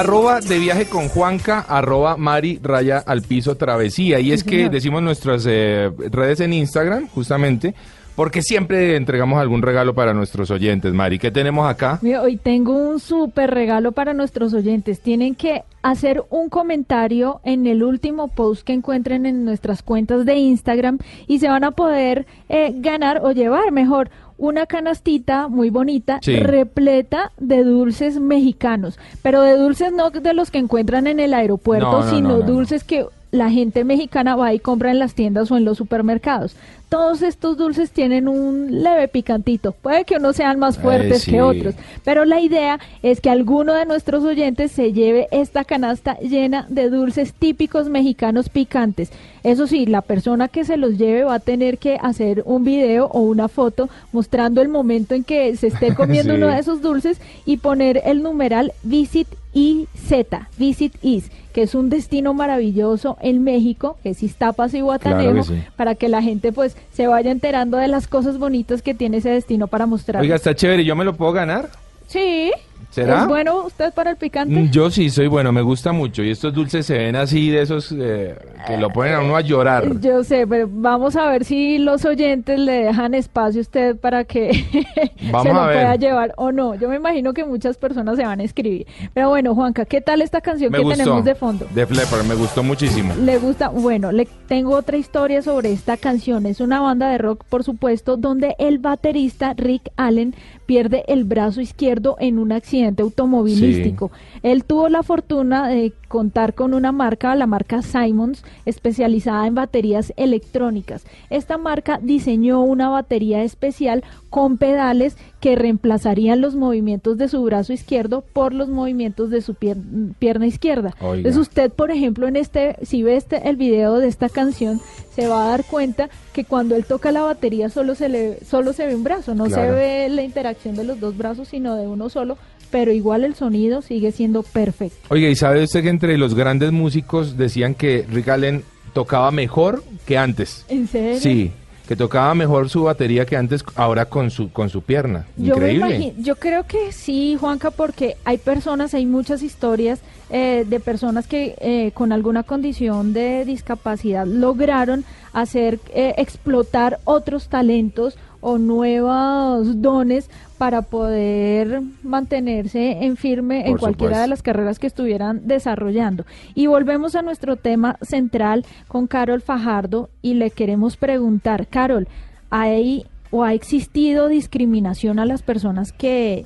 [0.01, 4.19] Arroba de viaje con Juanca, arroba Mari Raya al piso travesía.
[4.19, 7.75] Y es que decimos nuestras eh, redes en Instagram, justamente,
[8.15, 11.19] porque siempre entregamos algún regalo para nuestros oyentes, Mari.
[11.19, 11.99] ¿Qué tenemos acá?
[12.01, 15.01] Mira, hoy tengo un súper regalo para nuestros oyentes.
[15.01, 20.33] Tienen que hacer un comentario en el último post que encuentren en nuestras cuentas de
[20.33, 24.09] Instagram y se van a poder eh, ganar o llevar mejor
[24.41, 26.36] una canastita muy bonita Sí.
[26.36, 31.91] repleta de dulces mexicanos, pero de dulces no de los que encuentran en el aeropuerto,
[31.91, 32.51] No, no, sino no, no, no.
[32.51, 36.56] dulces que la gente mexicana va y compra en las tiendas o en los supermercados.
[36.91, 39.71] Todos estos dulces tienen un leve picantito.
[39.71, 41.32] Puede que unos sean más Ay, fuertes sí.
[41.32, 41.73] que otros,
[42.04, 46.89] pero la idea es que alguno de nuestros oyentes se lleve esta canasta llena de
[46.89, 49.10] dulces típicos mexicanos picantes.
[49.43, 53.06] Eso sí, la persona que se los lleve va a tener que hacer un video
[53.06, 56.38] o una foto mostrando el momento en que se esté comiendo Sí.
[56.41, 60.13] uno de esos dulces y poner el numeral Visit IZ,
[60.58, 65.43] Visit Is, que es un destino maravilloso en México, que es Iztapas y Guatanejo, Claro
[65.47, 65.67] que sí.
[65.75, 69.30] para que la gente pues se vaya enterando de las cosas bonitas que tiene ese
[69.30, 70.22] destino para mostrar.
[70.22, 70.84] Oiga, está chévere.
[70.84, 71.70] ¿Yo me lo puedo ganar?
[72.08, 72.52] Sí.
[72.89, 73.22] ¿Será?
[73.22, 74.54] ¿Es bueno usted para el picante?
[74.54, 76.24] Mm, Yo sí soy bueno, me gusta mucho.
[76.24, 78.36] Y estos dulces se ven así de esos eh,
[78.67, 80.00] que lo ponen a uno a llorar.
[80.02, 84.24] Yo sé, pero vamos a ver si los oyentes le dejan espacio a usted para
[84.24, 84.50] que
[85.32, 86.76] Vamos se lo pueda llevar o no.
[86.76, 88.88] Yo me imagino que muchas personas se van a escribir.
[89.13, 90.98] Pero bueno, Juanca, ¿qué tal esta canción Me que gustó.
[90.98, 91.67] tenemos de fondo?
[91.74, 93.13] De Flepper, me gustó muchísimo.
[93.15, 96.46] Le gusta, bueno, le tengo otra historia sobre esta canción.
[96.46, 100.34] Es una banda de rock, por supuesto, donde el baterista Rick Allen
[100.65, 104.12] pierde el brazo izquierdo en un accidente automovilístico.
[104.43, 110.13] Él tuvo la fortuna de contar con una marca, la marca Simons, especializada en baterías
[110.17, 111.03] electrónicas.
[111.29, 117.74] Esta marca diseñó una batería especial con pedales que reemplazarían los movimientos de su brazo
[117.74, 119.78] izquierdo por los movimientos de su pier-
[120.17, 120.96] pierna izquierda.
[121.02, 121.17] Oiga.
[121.17, 124.80] Entonces usted, por ejemplo, en este, si ve este, el video de esta canción,
[125.13, 128.72] se va a dar cuenta que cuando él toca la batería solo se le, solo
[128.74, 131.86] se ve un brazo, no se ve la interacción de los dos brazos, sino de
[131.88, 132.38] uno solo,
[132.72, 134.98] pero igual el sonido sigue siendo perfecto.
[135.10, 138.63] Oye, ¿y sabe usted que entre los grandes músicos decían que Rick Allen
[138.94, 140.65] tocaba mejor que antes?
[140.70, 141.20] ¿En serio?
[141.20, 141.52] Sí,
[141.91, 145.25] que tocaba mejor su batería que antes, ahora con su con su pierna.
[145.36, 145.99] Yo, me Increíble.
[145.99, 149.99] imagi- yo creo que sí, Juanca, porque hay personas, hay muchas historias
[150.30, 157.49] eh, de personas que eh, con alguna condición de discapacidad lograron hacer eh, explotar otros
[157.49, 160.30] talentos o nuevos dones
[160.62, 164.21] para poder mantenerse en firme en cualquiera supuesto.
[164.21, 166.24] de las carreras que estuvieran desarrollando.
[166.54, 172.08] Y volvemos a nuestro tema central con Carol Fajardo y le queremos preguntar, Carol,
[172.52, 176.45] ¿hay o ha existido discriminación a las personas que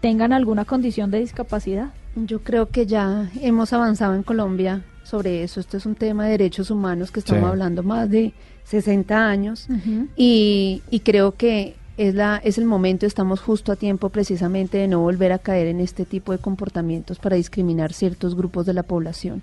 [0.00, 1.90] tengan alguna condición de discapacidad?
[2.16, 5.60] Yo creo que ya hemos avanzado en Colombia sobre eso.
[5.60, 7.48] Esto es un tema de derechos humanos que estamos Sí.
[7.48, 8.32] hablando más de
[8.64, 9.68] 60 años
[10.16, 15.00] y creo que es, la, es el momento, estamos justo a tiempo precisamente de no
[15.00, 19.42] volver a caer en este tipo de comportamientos para discriminar ciertos grupos de la población.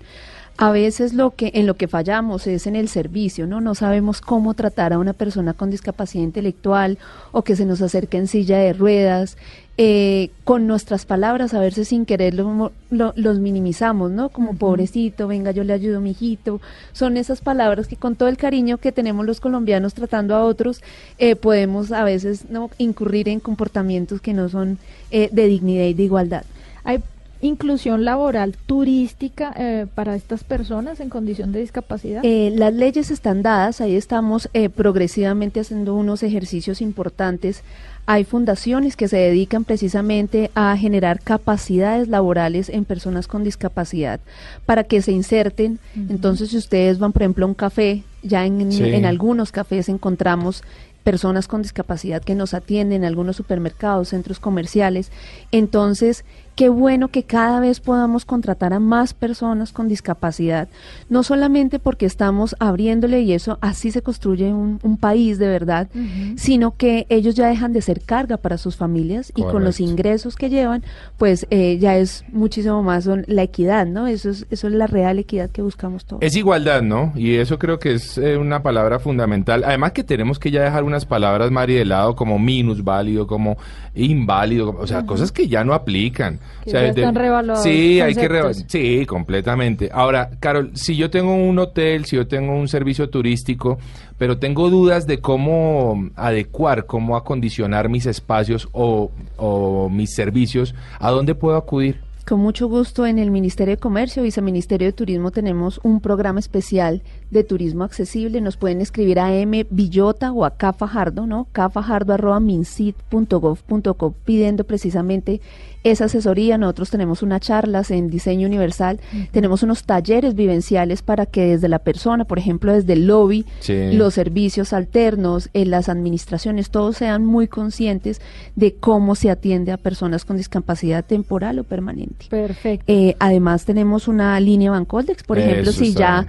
[0.60, 3.60] A veces lo que en lo que fallamos es en el servicio, ¿no?
[3.60, 6.98] No sabemos cómo tratar a una persona con discapacidad intelectual
[7.30, 9.36] o que se nos acerque en silla de ruedas.
[9.80, 14.30] Eh, con nuestras palabras, a veces sin querer lo- lo- los minimizamos, ¿no?
[14.30, 16.60] Como pobrecito, venga, yo le ayudo, mijito.
[16.92, 20.82] Son esas palabras que con todo el cariño que tenemos los colombianos tratando a otros,
[21.18, 24.78] eh, podemos a veces no incurrir en comportamientos que no son
[25.12, 26.42] eh, de dignidad y de igualdad.
[26.82, 26.98] ¿Hay
[27.40, 32.20] inclusión laboral turística eh, para estas personas en condición de discapacidad?
[32.24, 37.62] Eh, las leyes están dadas, ahí estamos eh, progresivamente haciendo unos ejercicios importantes.
[38.06, 44.18] Hay fundaciones que se dedican precisamente a generar capacidades laborales en personas con discapacidad
[44.64, 45.78] para que se inserten.
[46.08, 48.82] Entonces, si ustedes van, por ejemplo, a un café, ya en, Sí.
[48.82, 50.62] en algunos cafés encontramos
[51.04, 55.10] personas con discapacidad que nos atienden en algunos supermercados, centros comerciales.
[55.52, 56.24] Entonces,
[56.58, 60.66] qué bueno que cada vez podamos contratar a más personas con discapacidad,
[61.08, 65.86] no solamente porque estamos abriéndole y eso así se construye un, un país de verdad,
[66.34, 70.34] sino que ellos ya dejan de ser carga para sus familias y con los ingresos
[70.34, 70.82] que llevan,
[71.16, 74.08] pues eh, ya es muchísimo más son la equidad, ¿no?
[74.08, 76.20] Eso es, eso es la real equidad que buscamos todos.
[76.24, 77.12] Es igualdad, ¿no?
[77.14, 79.62] Y eso creo que es eh, una palabra fundamental.
[79.62, 83.58] Además que tenemos que ya dejar unas palabras, Mari, de lado como minusválido, como
[83.94, 86.40] inválido, o sea, cosas que ya no aplican.
[86.64, 88.56] Que O sea, ya están revaluados Sí, hay que conceptos.
[88.58, 89.90] reva- Sí, completamente.
[89.92, 93.78] Ahora, Carol, si yo tengo un hotel, si yo tengo un servicio turístico,
[94.18, 101.10] pero tengo dudas de cómo adecuar, cómo acondicionar mis espacios o, o mis servicios, ¿a
[101.10, 102.00] dónde puedo acudir?
[102.26, 107.02] Con mucho gusto en el Ministerio de Comercio, Viceministerio de Turismo, tenemos un programa especial
[107.30, 108.40] de turismo accesible.
[108.40, 111.46] Nos pueden escribir a M Villota o a K Fajardo, ¿no?
[111.52, 115.40] Kfajardo arroba mincit.gov.co pidiendo precisamente
[115.84, 116.58] esa asesoría.
[116.58, 121.78] Nosotros tenemos unas charlas en diseño universal, tenemos unos talleres vivenciales para que desde la
[121.78, 123.92] persona, por ejemplo, desde el lobby, Sí.
[123.92, 128.20] los servicios alternos, en las administraciones, todos sean muy conscientes
[128.56, 132.26] de cómo se atiende a personas con discapacidad temporal o permanente.
[132.28, 132.84] Perfecto.
[132.88, 136.26] Eh, además tenemos una línea Bancoldex, por ejemplo, si ya.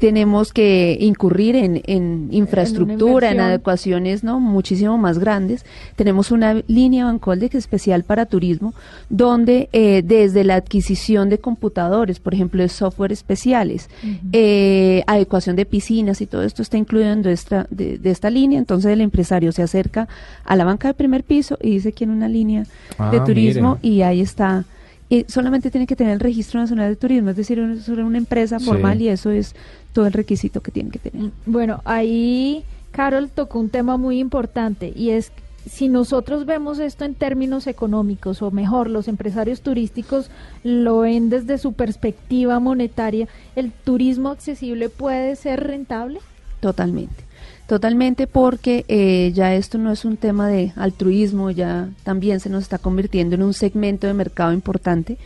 [0.00, 7.04] Tenemos que incurrir en, en infraestructura, en, adecuaciones no muchísimo más grandes, tenemos una línea
[7.04, 8.72] Bancoldex especial para turismo,
[9.10, 13.90] donde eh, desde la adquisición de computadores, por ejemplo, de software especiales,
[14.32, 18.30] eh, adecuación de piscinas y todo esto está incluido en de esta, de, de esta
[18.30, 20.08] línea, entonces el empresario se acerca
[20.46, 23.94] a la banca de primer piso y dice quiere una línea de Ah, turismo mire.
[23.96, 24.64] y ahí está.
[25.10, 28.58] Y solamente tiene que tener el registro nacional de turismo, es decir, es una empresa
[28.60, 28.64] Sí.
[28.64, 29.54] formal y eso es
[29.92, 31.32] todo el requisito que tiene que tener.
[31.46, 35.32] Bueno, ahí Carol tocó un tema muy importante y es
[35.68, 40.30] si nosotros vemos esto en términos económicos o mejor los empresarios turísticos
[40.64, 46.20] lo ven desde su perspectiva monetaria, ¿el turismo accesible puede ser rentable?
[46.60, 47.24] Totalmente.
[47.70, 52.64] Totalmente porque eh, ya esto no es un tema de altruismo, ya también se nos
[52.64, 55.18] está convirtiendo en un segmento de mercado importante.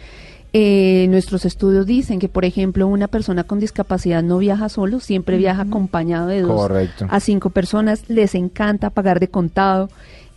[0.52, 5.38] Eh, nuestros estudios dicen que, por ejemplo, una persona con discapacidad no viaja solo, siempre
[5.38, 7.06] viaja acompañado de dos Correcto.
[7.08, 8.10] a cinco personas.
[8.10, 9.88] Les encanta pagar de contado.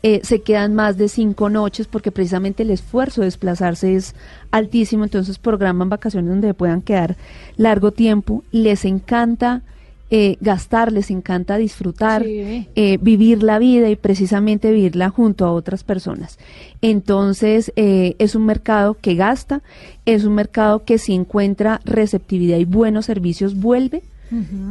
[0.01, 4.15] eh, se quedan más de cinco noches porque precisamente el esfuerzo de desplazarse es
[4.51, 7.17] altísimo, entonces programan vacaciones donde puedan quedar
[7.57, 9.63] largo tiempo, les encanta
[10.09, 12.67] eh, gastar, les encanta disfrutar, Sí.
[12.75, 16.37] eh, vivir la vida y precisamente vivirla junto a otras personas.
[16.81, 19.61] Entonces, eh, es un mercado que gasta,
[20.05, 24.01] es un mercado que si encuentra receptividad y buenos servicios, vuelve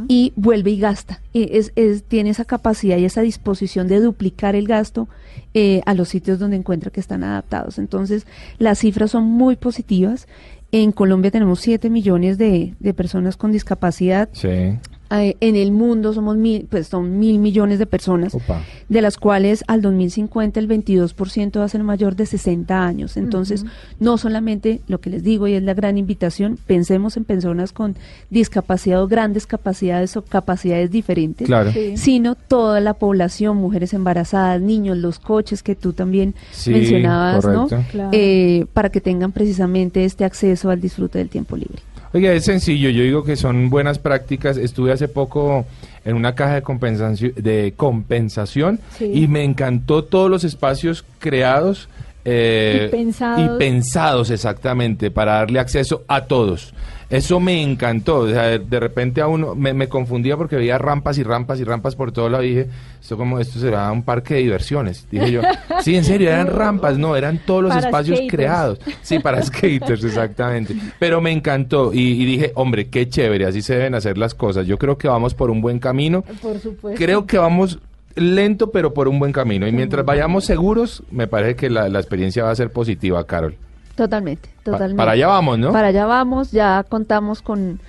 [0.07, 1.19] y vuelve y gasta.
[1.33, 5.07] Y es, es- tiene esa capacidad y esa disposición de duplicar el gasto
[5.55, 7.79] eh, a los sitios donde encuentra que están adaptados.
[7.79, 8.27] Entonces,
[8.59, 10.27] las cifras son muy positivas.
[10.71, 14.29] En Colombia tenemos 7 millones de, de personas con discapacidad.
[14.33, 14.77] Sí.
[15.09, 18.61] Eh, en el mundo somos mil, pues son mil millones de personas, Opa.
[18.89, 23.15] de las cuales al 2050 el 22% va a ser mayor de 60 años.
[23.15, 23.65] Entonces,
[23.99, 27.95] no solamente lo que les digo y es la gran invitación, pensemos en personas con
[28.29, 31.71] discapacidad o grandes capacidades o capacidades diferentes, Claro.
[31.71, 31.95] Sí.
[31.97, 37.67] sino toda la población, mujeres embarazadas, niños, los coches que tú también Sí, mencionabas, ¿no?
[37.67, 38.09] Claro.
[38.11, 41.81] Eh, para que tengan precisamente este acceso al disfrute del tiempo libre.
[42.17, 44.57] Oiga, es sencillo, yo digo que son buenas prácticas.
[44.57, 45.67] Estuve hace poco
[46.03, 49.11] en una caja de compensación, de compensación Sí.
[49.13, 51.89] y me encantó todos los espacios creados
[52.29, 53.39] eh, Y pensados.
[53.55, 56.73] y pensados exactamente para darle acceso a todos.
[57.09, 58.19] Eso me encantó.
[58.19, 61.63] O sea, de, repente a uno me, me confundía porque veía rampas y rampas y
[61.63, 62.43] rampas por todo lado.
[62.43, 62.67] Y dije,
[63.01, 65.07] esto como esto será un parque de diversiones.
[65.09, 65.41] Dije yo,
[65.81, 68.35] sí, en serio, eran rampas, no, eran todos los Para espacios skaters.
[68.35, 68.79] creados.
[69.01, 70.75] Sí, para skaters, exactamente.
[70.99, 74.67] Pero me encantó y, y dije, hombre, qué chévere, así se deben hacer las cosas.
[74.67, 76.23] Yo creo que vamos por un buen camino.
[76.41, 76.99] Por supuesto.
[77.01, 77.79] Creo que vamos
[78.17, 79.67] lento, pero por un buen camino.
[79.67, 83.55] Y mientras vayamos seguros, me parece que la, la experiencia va a ser positiva, Carol.
[83.95, 84.97] Totalmente, Pa- totalmente.
[84.97, 85.71] para allá vamos, ¿no?
[85.71, 87.79] Para allá vamos, ya contamos con,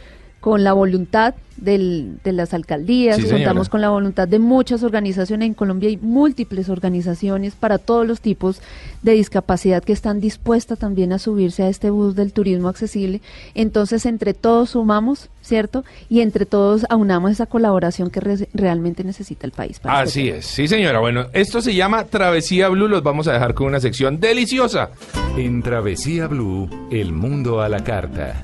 [0.41, 5.47] con la voluntad del- de las alcaldías, Sí, contamos con la voluntad de muchas organizaciones.
[5.49, 8.63] En Colombia hay múltiples organizaciones para todos los tipos
[9.03, 13.21] de discapacidad que están dispuestas también a subirse a este bus del turismo accesible.
[13.57, 15.85] Entonces, entre todos sumamos, ¿cierto?
[16.09, 19.81] Y entre todos aunamos esa colaboración que re- realmente necesita el país.
[19.81, 21.01] para este Así es, sí señora.
[21.01, 24.91] Bueno, esto se llama Travesía Blue, los vamos a dejar con una sección deliciosa.
[25.37, 28.41] En Travesía Blue, el mundo a la carta.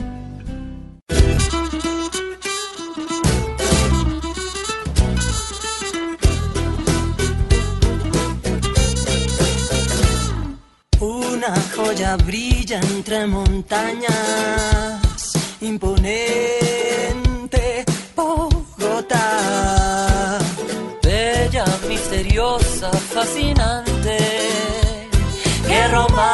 [11.46, 15.02] Una joya brilla entre montañas,
[15.60, 16.14] imponente
[18.16, 19.18] Bogotá.
[21.02, 24.16] Bella, misteriosa, fascinante,
[25.66, 26.33] qué romántica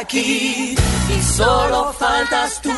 [0.00, 0.74] aquí
[1.10, 2.70] y solo faltas tú.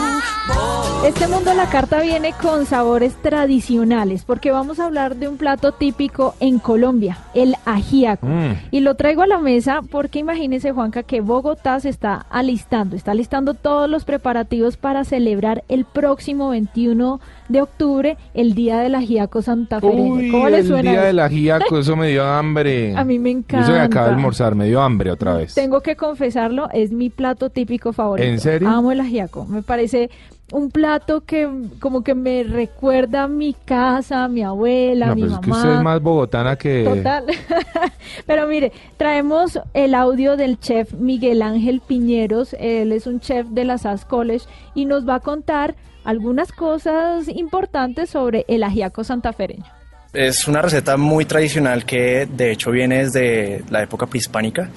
[1.06, 5.36] Este mundo a la carta viene con sabores tradicionales, porque vamos a hablar de un
[5.36, 8.26] plato típico en Colombia, el ajíaco.
[8.26, 8.54] Mm.
[8.70, 13.12] Y lo traigo a la mesa porque imagínese, Juanca, que Bogotá se está alistando, está
[13.12, 19.42] alistando todos los preparativos para celebrar el próximo 21 de octubre, el Día del Ajíaco
[19.42, 20.14] Santafereño.
[20.14, 20.90] Uy, ¿Cómo le el suena?
[20.90, 21.06] día eso?
[21.08, 22.94] del ajíaco, eso me dio hambre.
[22.96, 24.04] A mí me Yo Eso que acabo de encanta.
[24.14, 25.54] almorzar, me dio hambre otra vez.
[25.54, 28.26] Tengo que confesarlo, es mi plato típico favorito.
[28.28, 28.68] ¿En serio?
[28.68, 29.44] Amo el ajiaco.
[29.46, 30.10] Me parece
[30.52, 31.48] un plato que
[31.80, 35.46] como que me recuerda a mi casa, a mi abuela, a mi pues es que
[35.48, 35.62] mamá.
[35.62, 36.84] usted es más bogotana que...
[36.84, 37.24] Total.
[38.26, 42.54] Pero mire, traemos el audio del chef Miguel Ángel Piñeros.
[42.58, 44.44] Él es un chef de la SAS College
[44.74, 45.74] y nos va a contar
[46.04, 49.81] algunas cosas importantes sobre el ajiaco santafereño.
[50.14, 54.68] Es una receta muy tradicional que de hecho viene desde la época prehispánica.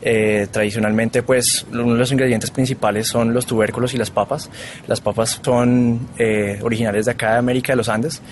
[0.00, 4.48] Eh, tradicionalmente pues uno de los ingredientes principales son los tubérculos y las papas.
[4.86, 8.22] Las papas son eh, originales de acá de América de los Andes.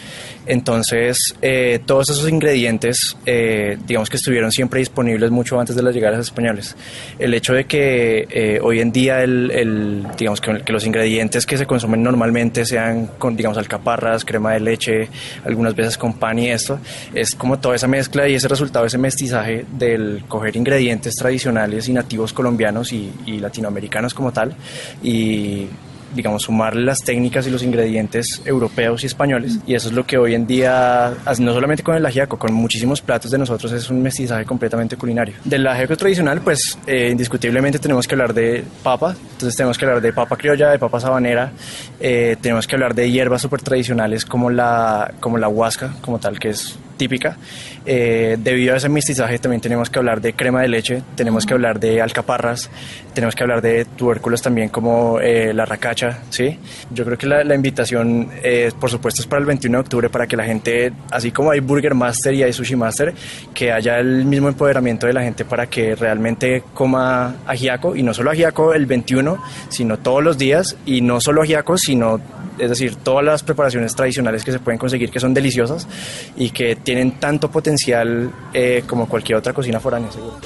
[0.46, 5.90] Entonces eh, todos esos ingredientes eh, digamos que estuvieron siempre disponibles mucho antes de la
[5.90, 6.76] llegada de los españoles.
[7.18, 11.44] El hecho de que eh, hoy en día el, el- digamos que, que los ingredientes
[11.44, 15.08] que se consumen normalmente sean con digamos alcaparras, crema de leche,
[15.44, 16.78] algunas veces con pan y esto,
[17.14, 21.92] es como toda esa mezcla y ese resultado, ese mestizaje del coger ingredientes tradicionales y
[21.92, 24.54] nativos colombianos y, latinoamericanos como tal
[25.02, 25.66] y
[26.14, 29.58] digamos, sumarle las técnicas y los ingredientes europeos y españoles.
[29.66, 33.00] Y eso es lo que hoy en día, no solamente con el ajiaco, con muchísimos
[33.00, 35.34] platos de nosotros, es un mestizaje completamente culinario.
[35.44, 40.00] Del ajiaco tradicional, pues eh, indiscutiblemente tenemos que hablar de papa, entonces tenemos que hablar
[40.00, 41.52] de papa criolla, de papa sabanera,
[42.00, 46.38] eh, tenemos que hablar de hierbas súper tradicionales como la, como la huasca, como tal,
[46.38, 47.36] que es típica.
[47.84, 51.54] Eh, debido a ese mestizaje también tenemos que hablar de crema de leche, tenemos que
[51.54, 52.70] hablar de alcaparras,
[53.12, 56.58] tenemos que hablar de tubérculos también como eh, la racacha, ¿sí?
[56.90, 60.10] Yo creo que la, la invitación, eh, por supuesto, es para el 21 de octubre
[60.10, 63.12] para que la gente, así como hay Burger Master y hay Sushi Master,
[63.52, 68.14] que haya el mismo empoderamiento de la gente para que realmente coma ajiaco y no
[68.14, 72.20] solo ajiaco el 21, sino todos los días y no solo ajiaco, sino
[72.58, 75.88] es decir, todas las preparaciones tradicionales que se pueden conseguir que son deliciosas
[76.36, 80.36] y que tienen tanto potencial eh, como cualquier otra cocina foránea, seguro.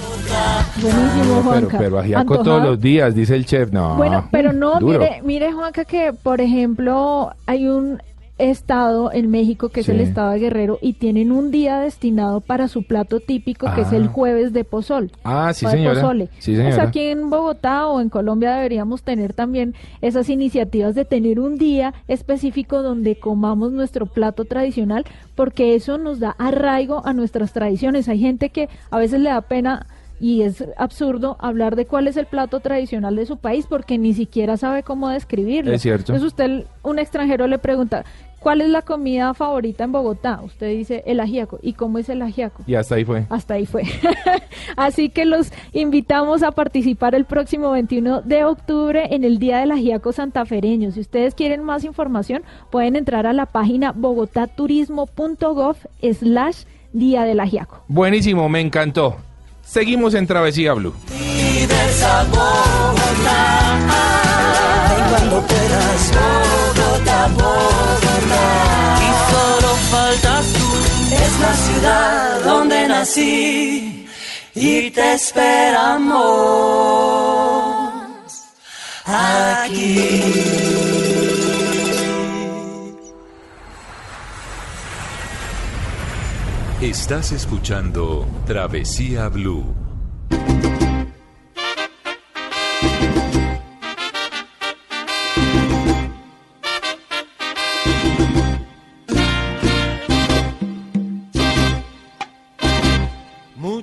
[0.80, 1.78] Buenísimo, pero, Juanca.
[1.78, 2.44] pero ajiaco ¿Antojado?
[2.44, 3.70] todos los días, dice el chef.
[3.72, 3.96] No.
[3.96, 8.00] Bueno, pero no, mire, mire Juanca que, por ejemplo, hay un
[8.38, 12.68] estado en México que es el estado de Guerrero y tienen un día destinado para
[12.68, 13.96] su plato típico que es Ah.
[13.96, 15.10] el jueves de pozol.
[15.24, 16.00] Ah, sí, señora.
[16.00, 16.28] pozole.
[16.38, 21.40] Sí, Pues aquí en Bogotá o en Colombia deberíamos tener también esas iniciativas de tener
[21.40, 27.52] un día específico donde comamos nuestro plato tradicional porque eso nos da arraigo a nuestras
[27.52, 28.08] tradiciones.
[28.08, 29.86] Hay gente que a veces le da pena
[30.18, 34.14] y es absurdo hablar de cuál es el plato tradicional de su país porque ni
[34.14, 35.72] siquiera sabe cómo describirlo.
[35.72, 36.12] Es cierto.
[36.14, 38.04] Entonces usted, un extranjero le pregunta,
[38.40, 40.40] ¿cuál es la comida favorita en Bogotá?
[40.42, 41.58] Usted dice el ajiaco.
[41.62, 42.62] ¿Y cómo es el ajiaco?
[42.66, 43.26] Y hasta ahí fue.
[43.28, 43.84] Hasta ahí fue.
[44.76, 49.72] Así que los invitamos a participar el próximo 21 de octubre en el Día del
[49.72, 50.90] Ajiaco Santafereño.
[50.92, 55.76] Si ustedes quieren más información, pueden entrar a la página bogotaturismo.gov
[56.12, 57.82] slash Día del Ajiaco.
[57.88, 59.16] Buenísimo, me encantó.
[59.62, 60.94] Seguimos en Travesía Blue.
[61.10, 61.66] Y
[65.10, 66.12] cuando puedas,
[67.28, 68.98] Bogotá, Bogotá.
[69.00, 70.66] Y solo faltas tú.
[71.14, 74.08] Es la ciudad donde nací.
[74.54, 76.56] Y te esperamos
[79.04, 80.00] aquí.
[86.80, 89.85] Estás escuchando Travesía Blue.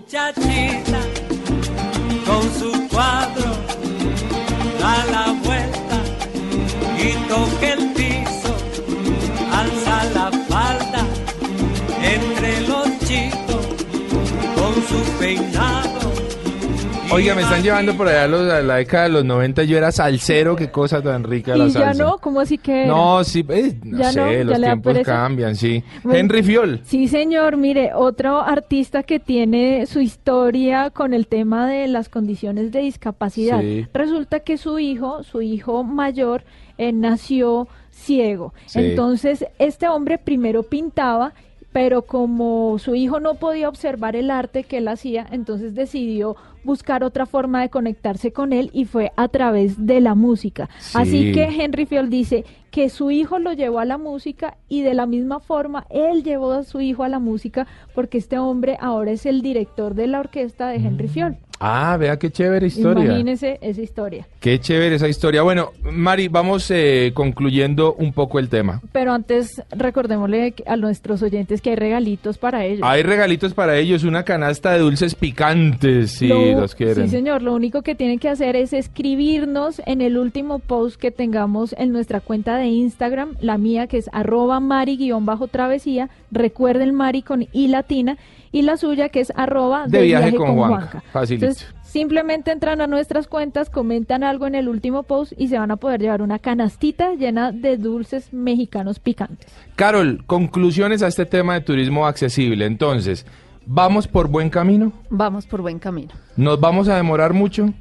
[0.03, 0.72] Muchachita con
[17.13, 19.63] Oiga, me están llevando por allá a, los- a la década de los 90.
[19.63, 22.81] Yo era salsero, qué cosa tan rica la Y ya no, ¿cómo así que?
[22.83, 22.87] era?
[22.87, 25.11] No, sí, eh, no Ya sé, no, ya los le da tiempos pereza.
[25.11, 25.83] cambian, sí.
[26.03, 26.81] Bueno, Henry Fiol.
[26.85, 27.57] Sí, señor.
[27.57, 33.61] Mire, otro artista que tiene su historia con el tema de las condiciones de discapacidad.
[33.61, 33.85] Sí.
[33.93, 36.43] Resulta que su hijo, su hijo mayor,
[36.79, 38.53] eh, nació ciego.
[38.65, 38.79] Sí.
[38.79, 41.33] Entonces, este hombre primero pintaba,
[41.73, 47.03] pero como su hijo no podía observar el arte que él hacía, entonces decidió buscar
[47.03, 50.69] otra forma de conectarse con él y fue a través de la música.
[50.79, 50.97] Sí.
[50.97, 54.93] Así que Henry Field dice que su hijo lo llevó a la música y de
[54.93, 59.11] la misma forma él llevó a su hijo a la música porque este hombre ahora
[59.11, 61.37] es el director de la orquesta de Henry Field.
[61.65, 63.05] Ah, vea qué chévere historia.
[63.05, 64.27] Imagínese esa historia.
[64.41, 65.43] Qué chévere esa historia.
[65.43, 68.81] Bueno, Mari, vamos eh, concluyendo un poco el tema.
[68.91, 72.81] Pero antes recordémosle a nuestros oyentes que hay regalitos para ellos.
[72.83, 77.05] Hay regalitos para ellos, una canasta de dulces picantes, si Lo- los quieren.
[77.05, 77.41] Sí, señor.
[77.41, 81.93] Lo único que tienen que hacer es escribirnos en el último post que tengamos en
[81.93, 86.09] nuestra cuenta de Instagram, la mía que es arroba mari-travesía.
[86.29, 88.17] Recuerden Mari con i latina.
[88.51, 91.01] Y la suya que es arroba De viaje con Juanca.
[91.11, 91.45] Facilito.
[91.45, 91.52] Entonces,
[91.83, 95.75] simplemente entran a nuestras cuentas, comentan algo en el último post y se van a
[95.77, 99.47] poder llevar una canastita llena de dulces mexicanos picantes.
[99.75, 102.65] Carol, conclusiones a este tema de turismo accesible.
[102.65, 103.25] Entonces,
[103.65, 104.91] ¿vamos por buen camino?
[105.09, 106.11] Vamos por buen camino.
[106.35, 107.73] ¿Nos vamos a demorar mucho?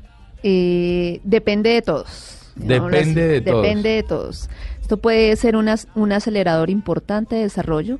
[0.42, 2.38] Eh, depende de todos.
[2.56, 3.62] Depende de todos.
[3.62, 4.50] Depende de todos.
[4.80, 7.98] Esto puede ser una- un acelerador importante de desarrollo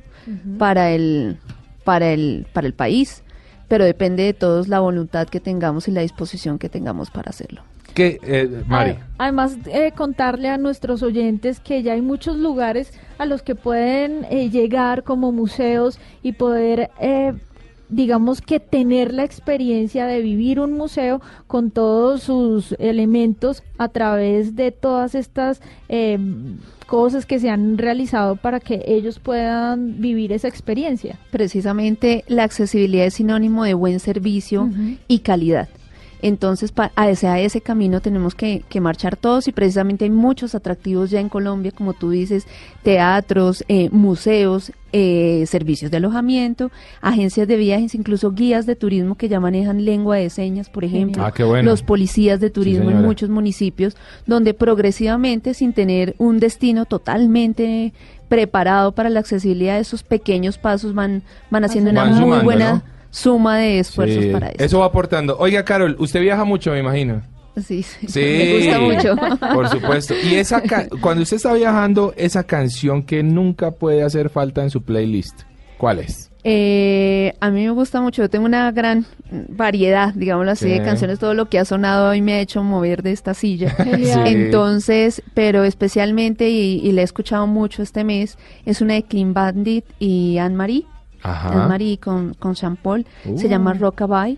[0.59, 1.37] para el
[1.83, 3.23] para el para el país,
[3.67, 7.63] pero depende de todos la voluntad que tengamos y la disposición que tengamos para hacerlo.
[7.93, 8.95] ¿Qué, eh, Mari?
[9.19, 14.25] Además, eh, contarle a nuestros oyentes que ya hay muchos lugares a los que pueden
[14.29, 17.33] eh, llegar como museos y poder eh,
[17.95, 24.55] digamos que tener la experiencia de vivir un museo con todos sus elementos a través
[24.55, 26.17] de todas estas eh,
[26.87, 31.19] cosas que se han realizado para que ellos puedan vivir esa experiencia.
[31.31, 34.69] Precisamente la accesibilidad es sinónimo de buen servicio
[35.07, 35.69] y calidad.
[36.23, 41.11] Entonces, pa- a ese, camino tenemos que, que marchar todos y precisamente hay muchos atractivos
[41.11, 42.47] ya en Colombia, como tú dices,
[42.81, 46.71] teatros, eh, museos, eh, servicios de alojamiento,
[47.01, 51.25] agencias de viajes, incluso guías de turismo que ya manejan lengua de señas, por ejemplo,
[51.25, 51.69] Ah, qué bueno.
[51.69, 57.91] los policías de turismo en muchos municipios, donde progresivamente, sin tener un destino totalmente
[58.29, 62.92] preparado para la accesibilidad, esos pequeños pasos van, van haciendo una muy buena ¿no?
[63.13, 64.63] Suma de esfuerzos Sí, para eso.
[64.63, 65.37] Eso va aportando.
[65.37, 67.21] Oiga, Carol, usted viaja mucho, me imagino.
[67.63, 69.37] Sí, sí, Sí, me gusta mucho.
[69.53, 70.15] Por supuesto.
[70.23, 74.71] Y esa ca- cuando usted está viajando, esa canción que nunca puede hacer falta en
[74.71, 75.41] su playlist,
[75.77, 76.31] ¿cuál es?
[76.45, 79.05] Eh, a mí me gusta mucho, yo tengo una gran
[79.49, 80.71] variedad, digámoslo así, Sí.
[80.71, 83.73] de canciones, todo lo que ha sonado hoy me ha hecho mover de esta silla.
[83.83, 84.11] Sí.
[84.25, 89.33] Entonces, pero especialmente, y, y la he escuchado mucho este mes, es una de Clean
[89.33, 90.85] Bandit y Anne-Marie.
[91.23, 91.49] Ajá.
[91.49, 93.49] Anne-Marie con, con Sean Paul, se Uh.
[93.49, 94.37] llama Rockabye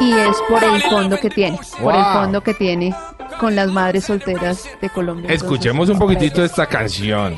[0.00, 2.12] y es por el fondo que tiene, por el Wow.
[2.14, 2.94] fondo que tiene
[3.38, 5.24] con las madres solteras de Colombia.
[5.30, 7.36] Entonces, Escuchemos un poquitito de esta canción.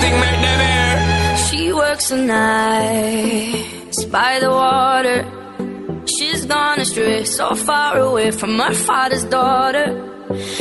[0.00, 1.36] Air.
[1.50, 5.24] She works the nights by the water.
[6.16, 9.86] She's gone astray, so far away from her father's daughter.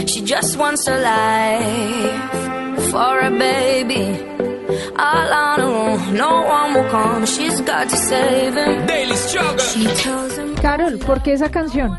[0.05, 4.03] She just wants a life for a baby.
[4.97, 7.25] All on her own, no one will come.
[7.25, 8.85] She's got to save him.
[8.87, 9.57] Daily struggle.
[9.59, 10.55] She tells him.
[10.55, 11.97] Carol, ¿por qué esa canción?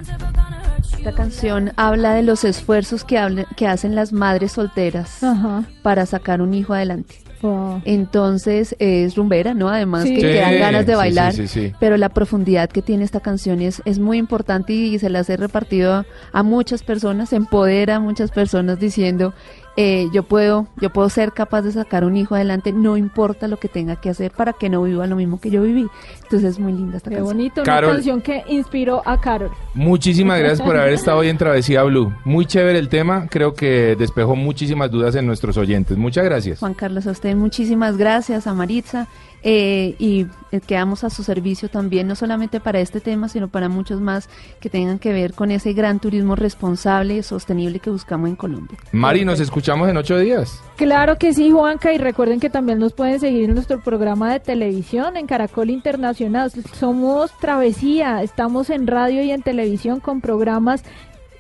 [0.99, 5.63] Esta canción habla de los esfuerzos que, hable- que hacen las madres solteras Ajá.
[5.83, 7.23] para sacar un hijo adelante.
[7.43, 7.83] Wow.
[7.85, 9.69] Entonces es rumbera, ¿no?
[9.69, 10.15] Además Sí.
[10.17, 11.73] que te dan ganas de bailar, sí, sí, sí.
[11.79, 15.37] pero la profundidad que tiene esta canción es, es muy importante y, se las he
[15.37, 19.35] repartido a, a muchas personas, empodera a muchas personas diciendo,
[19.81, 23.59] eh, yo puedo, yo puedo ser capaz de sacar un hijo adelante, no importa lo
[23.59, 25.87] que tenga que hacer para que no viva lo mismo que yo viví.
[26.25, 27.37] Entonces es muy linda esta Qué canción.
[27.37, 27.91] bonito, Carol.
[27.91, 29.53] una canción que inspiró a Carol.
[29.75, 32.13] Muchísimas gracias por haber estado hoy en Travesía Blue.
[32.25, 35.97] Muy chévere el tema, creo que despejó muchísimas dudas en nuestros oyentes.
[35.97, 36.59] Muchas gracias.
[36.59, 39.07] Juan Carlos, a usted muchísimas gracias, a Maritza,
[39.43, 43.69] eh, y eh, quedamos a su servicio también, no solamente para este tema, sino para
[43.69, 44.29] muchos más
[44.61, 48.79] que tengan que ver con ese gran turismo responsable y sostenible que buscamos en Colombia.
[48.93, 50.63] Mari, nos escuchamos en ocho días.
[50.77, 54.41] Claro que sí, Juanca, y recuerden que también nos pueden seguir en nuestro programa de
[54.41, 56.51] televisión en Caracol Internacional.
[56.75, 60.83] Somos Travesía, estamos en radio y en televisión con programas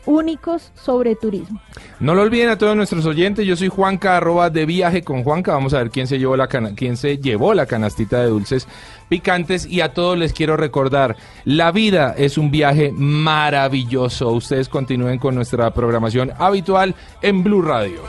[0.09, 1.61] únicos sobre turismo.
[2.01, 4.19] No lo olviden a todos nuestros oyentes, yo soy Juanca,
[4.51, 7.67] de viaje con Juanca, vamos a ver quién se llevó la, quién se llevó la
[7.67, 8.67] canastita de dulces
[9.09, 15.19] picantes y a todos les quiero recordar, la vida es un viaje maravilloso, ustedes continúen
[15.19, 18.03] con nuestra programación habitual en Blue Radio.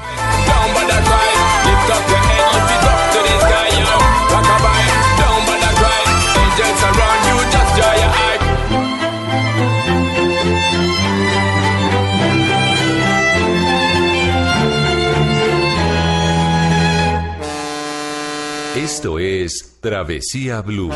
[18.92, 20.90] Esto es Travesía Blue.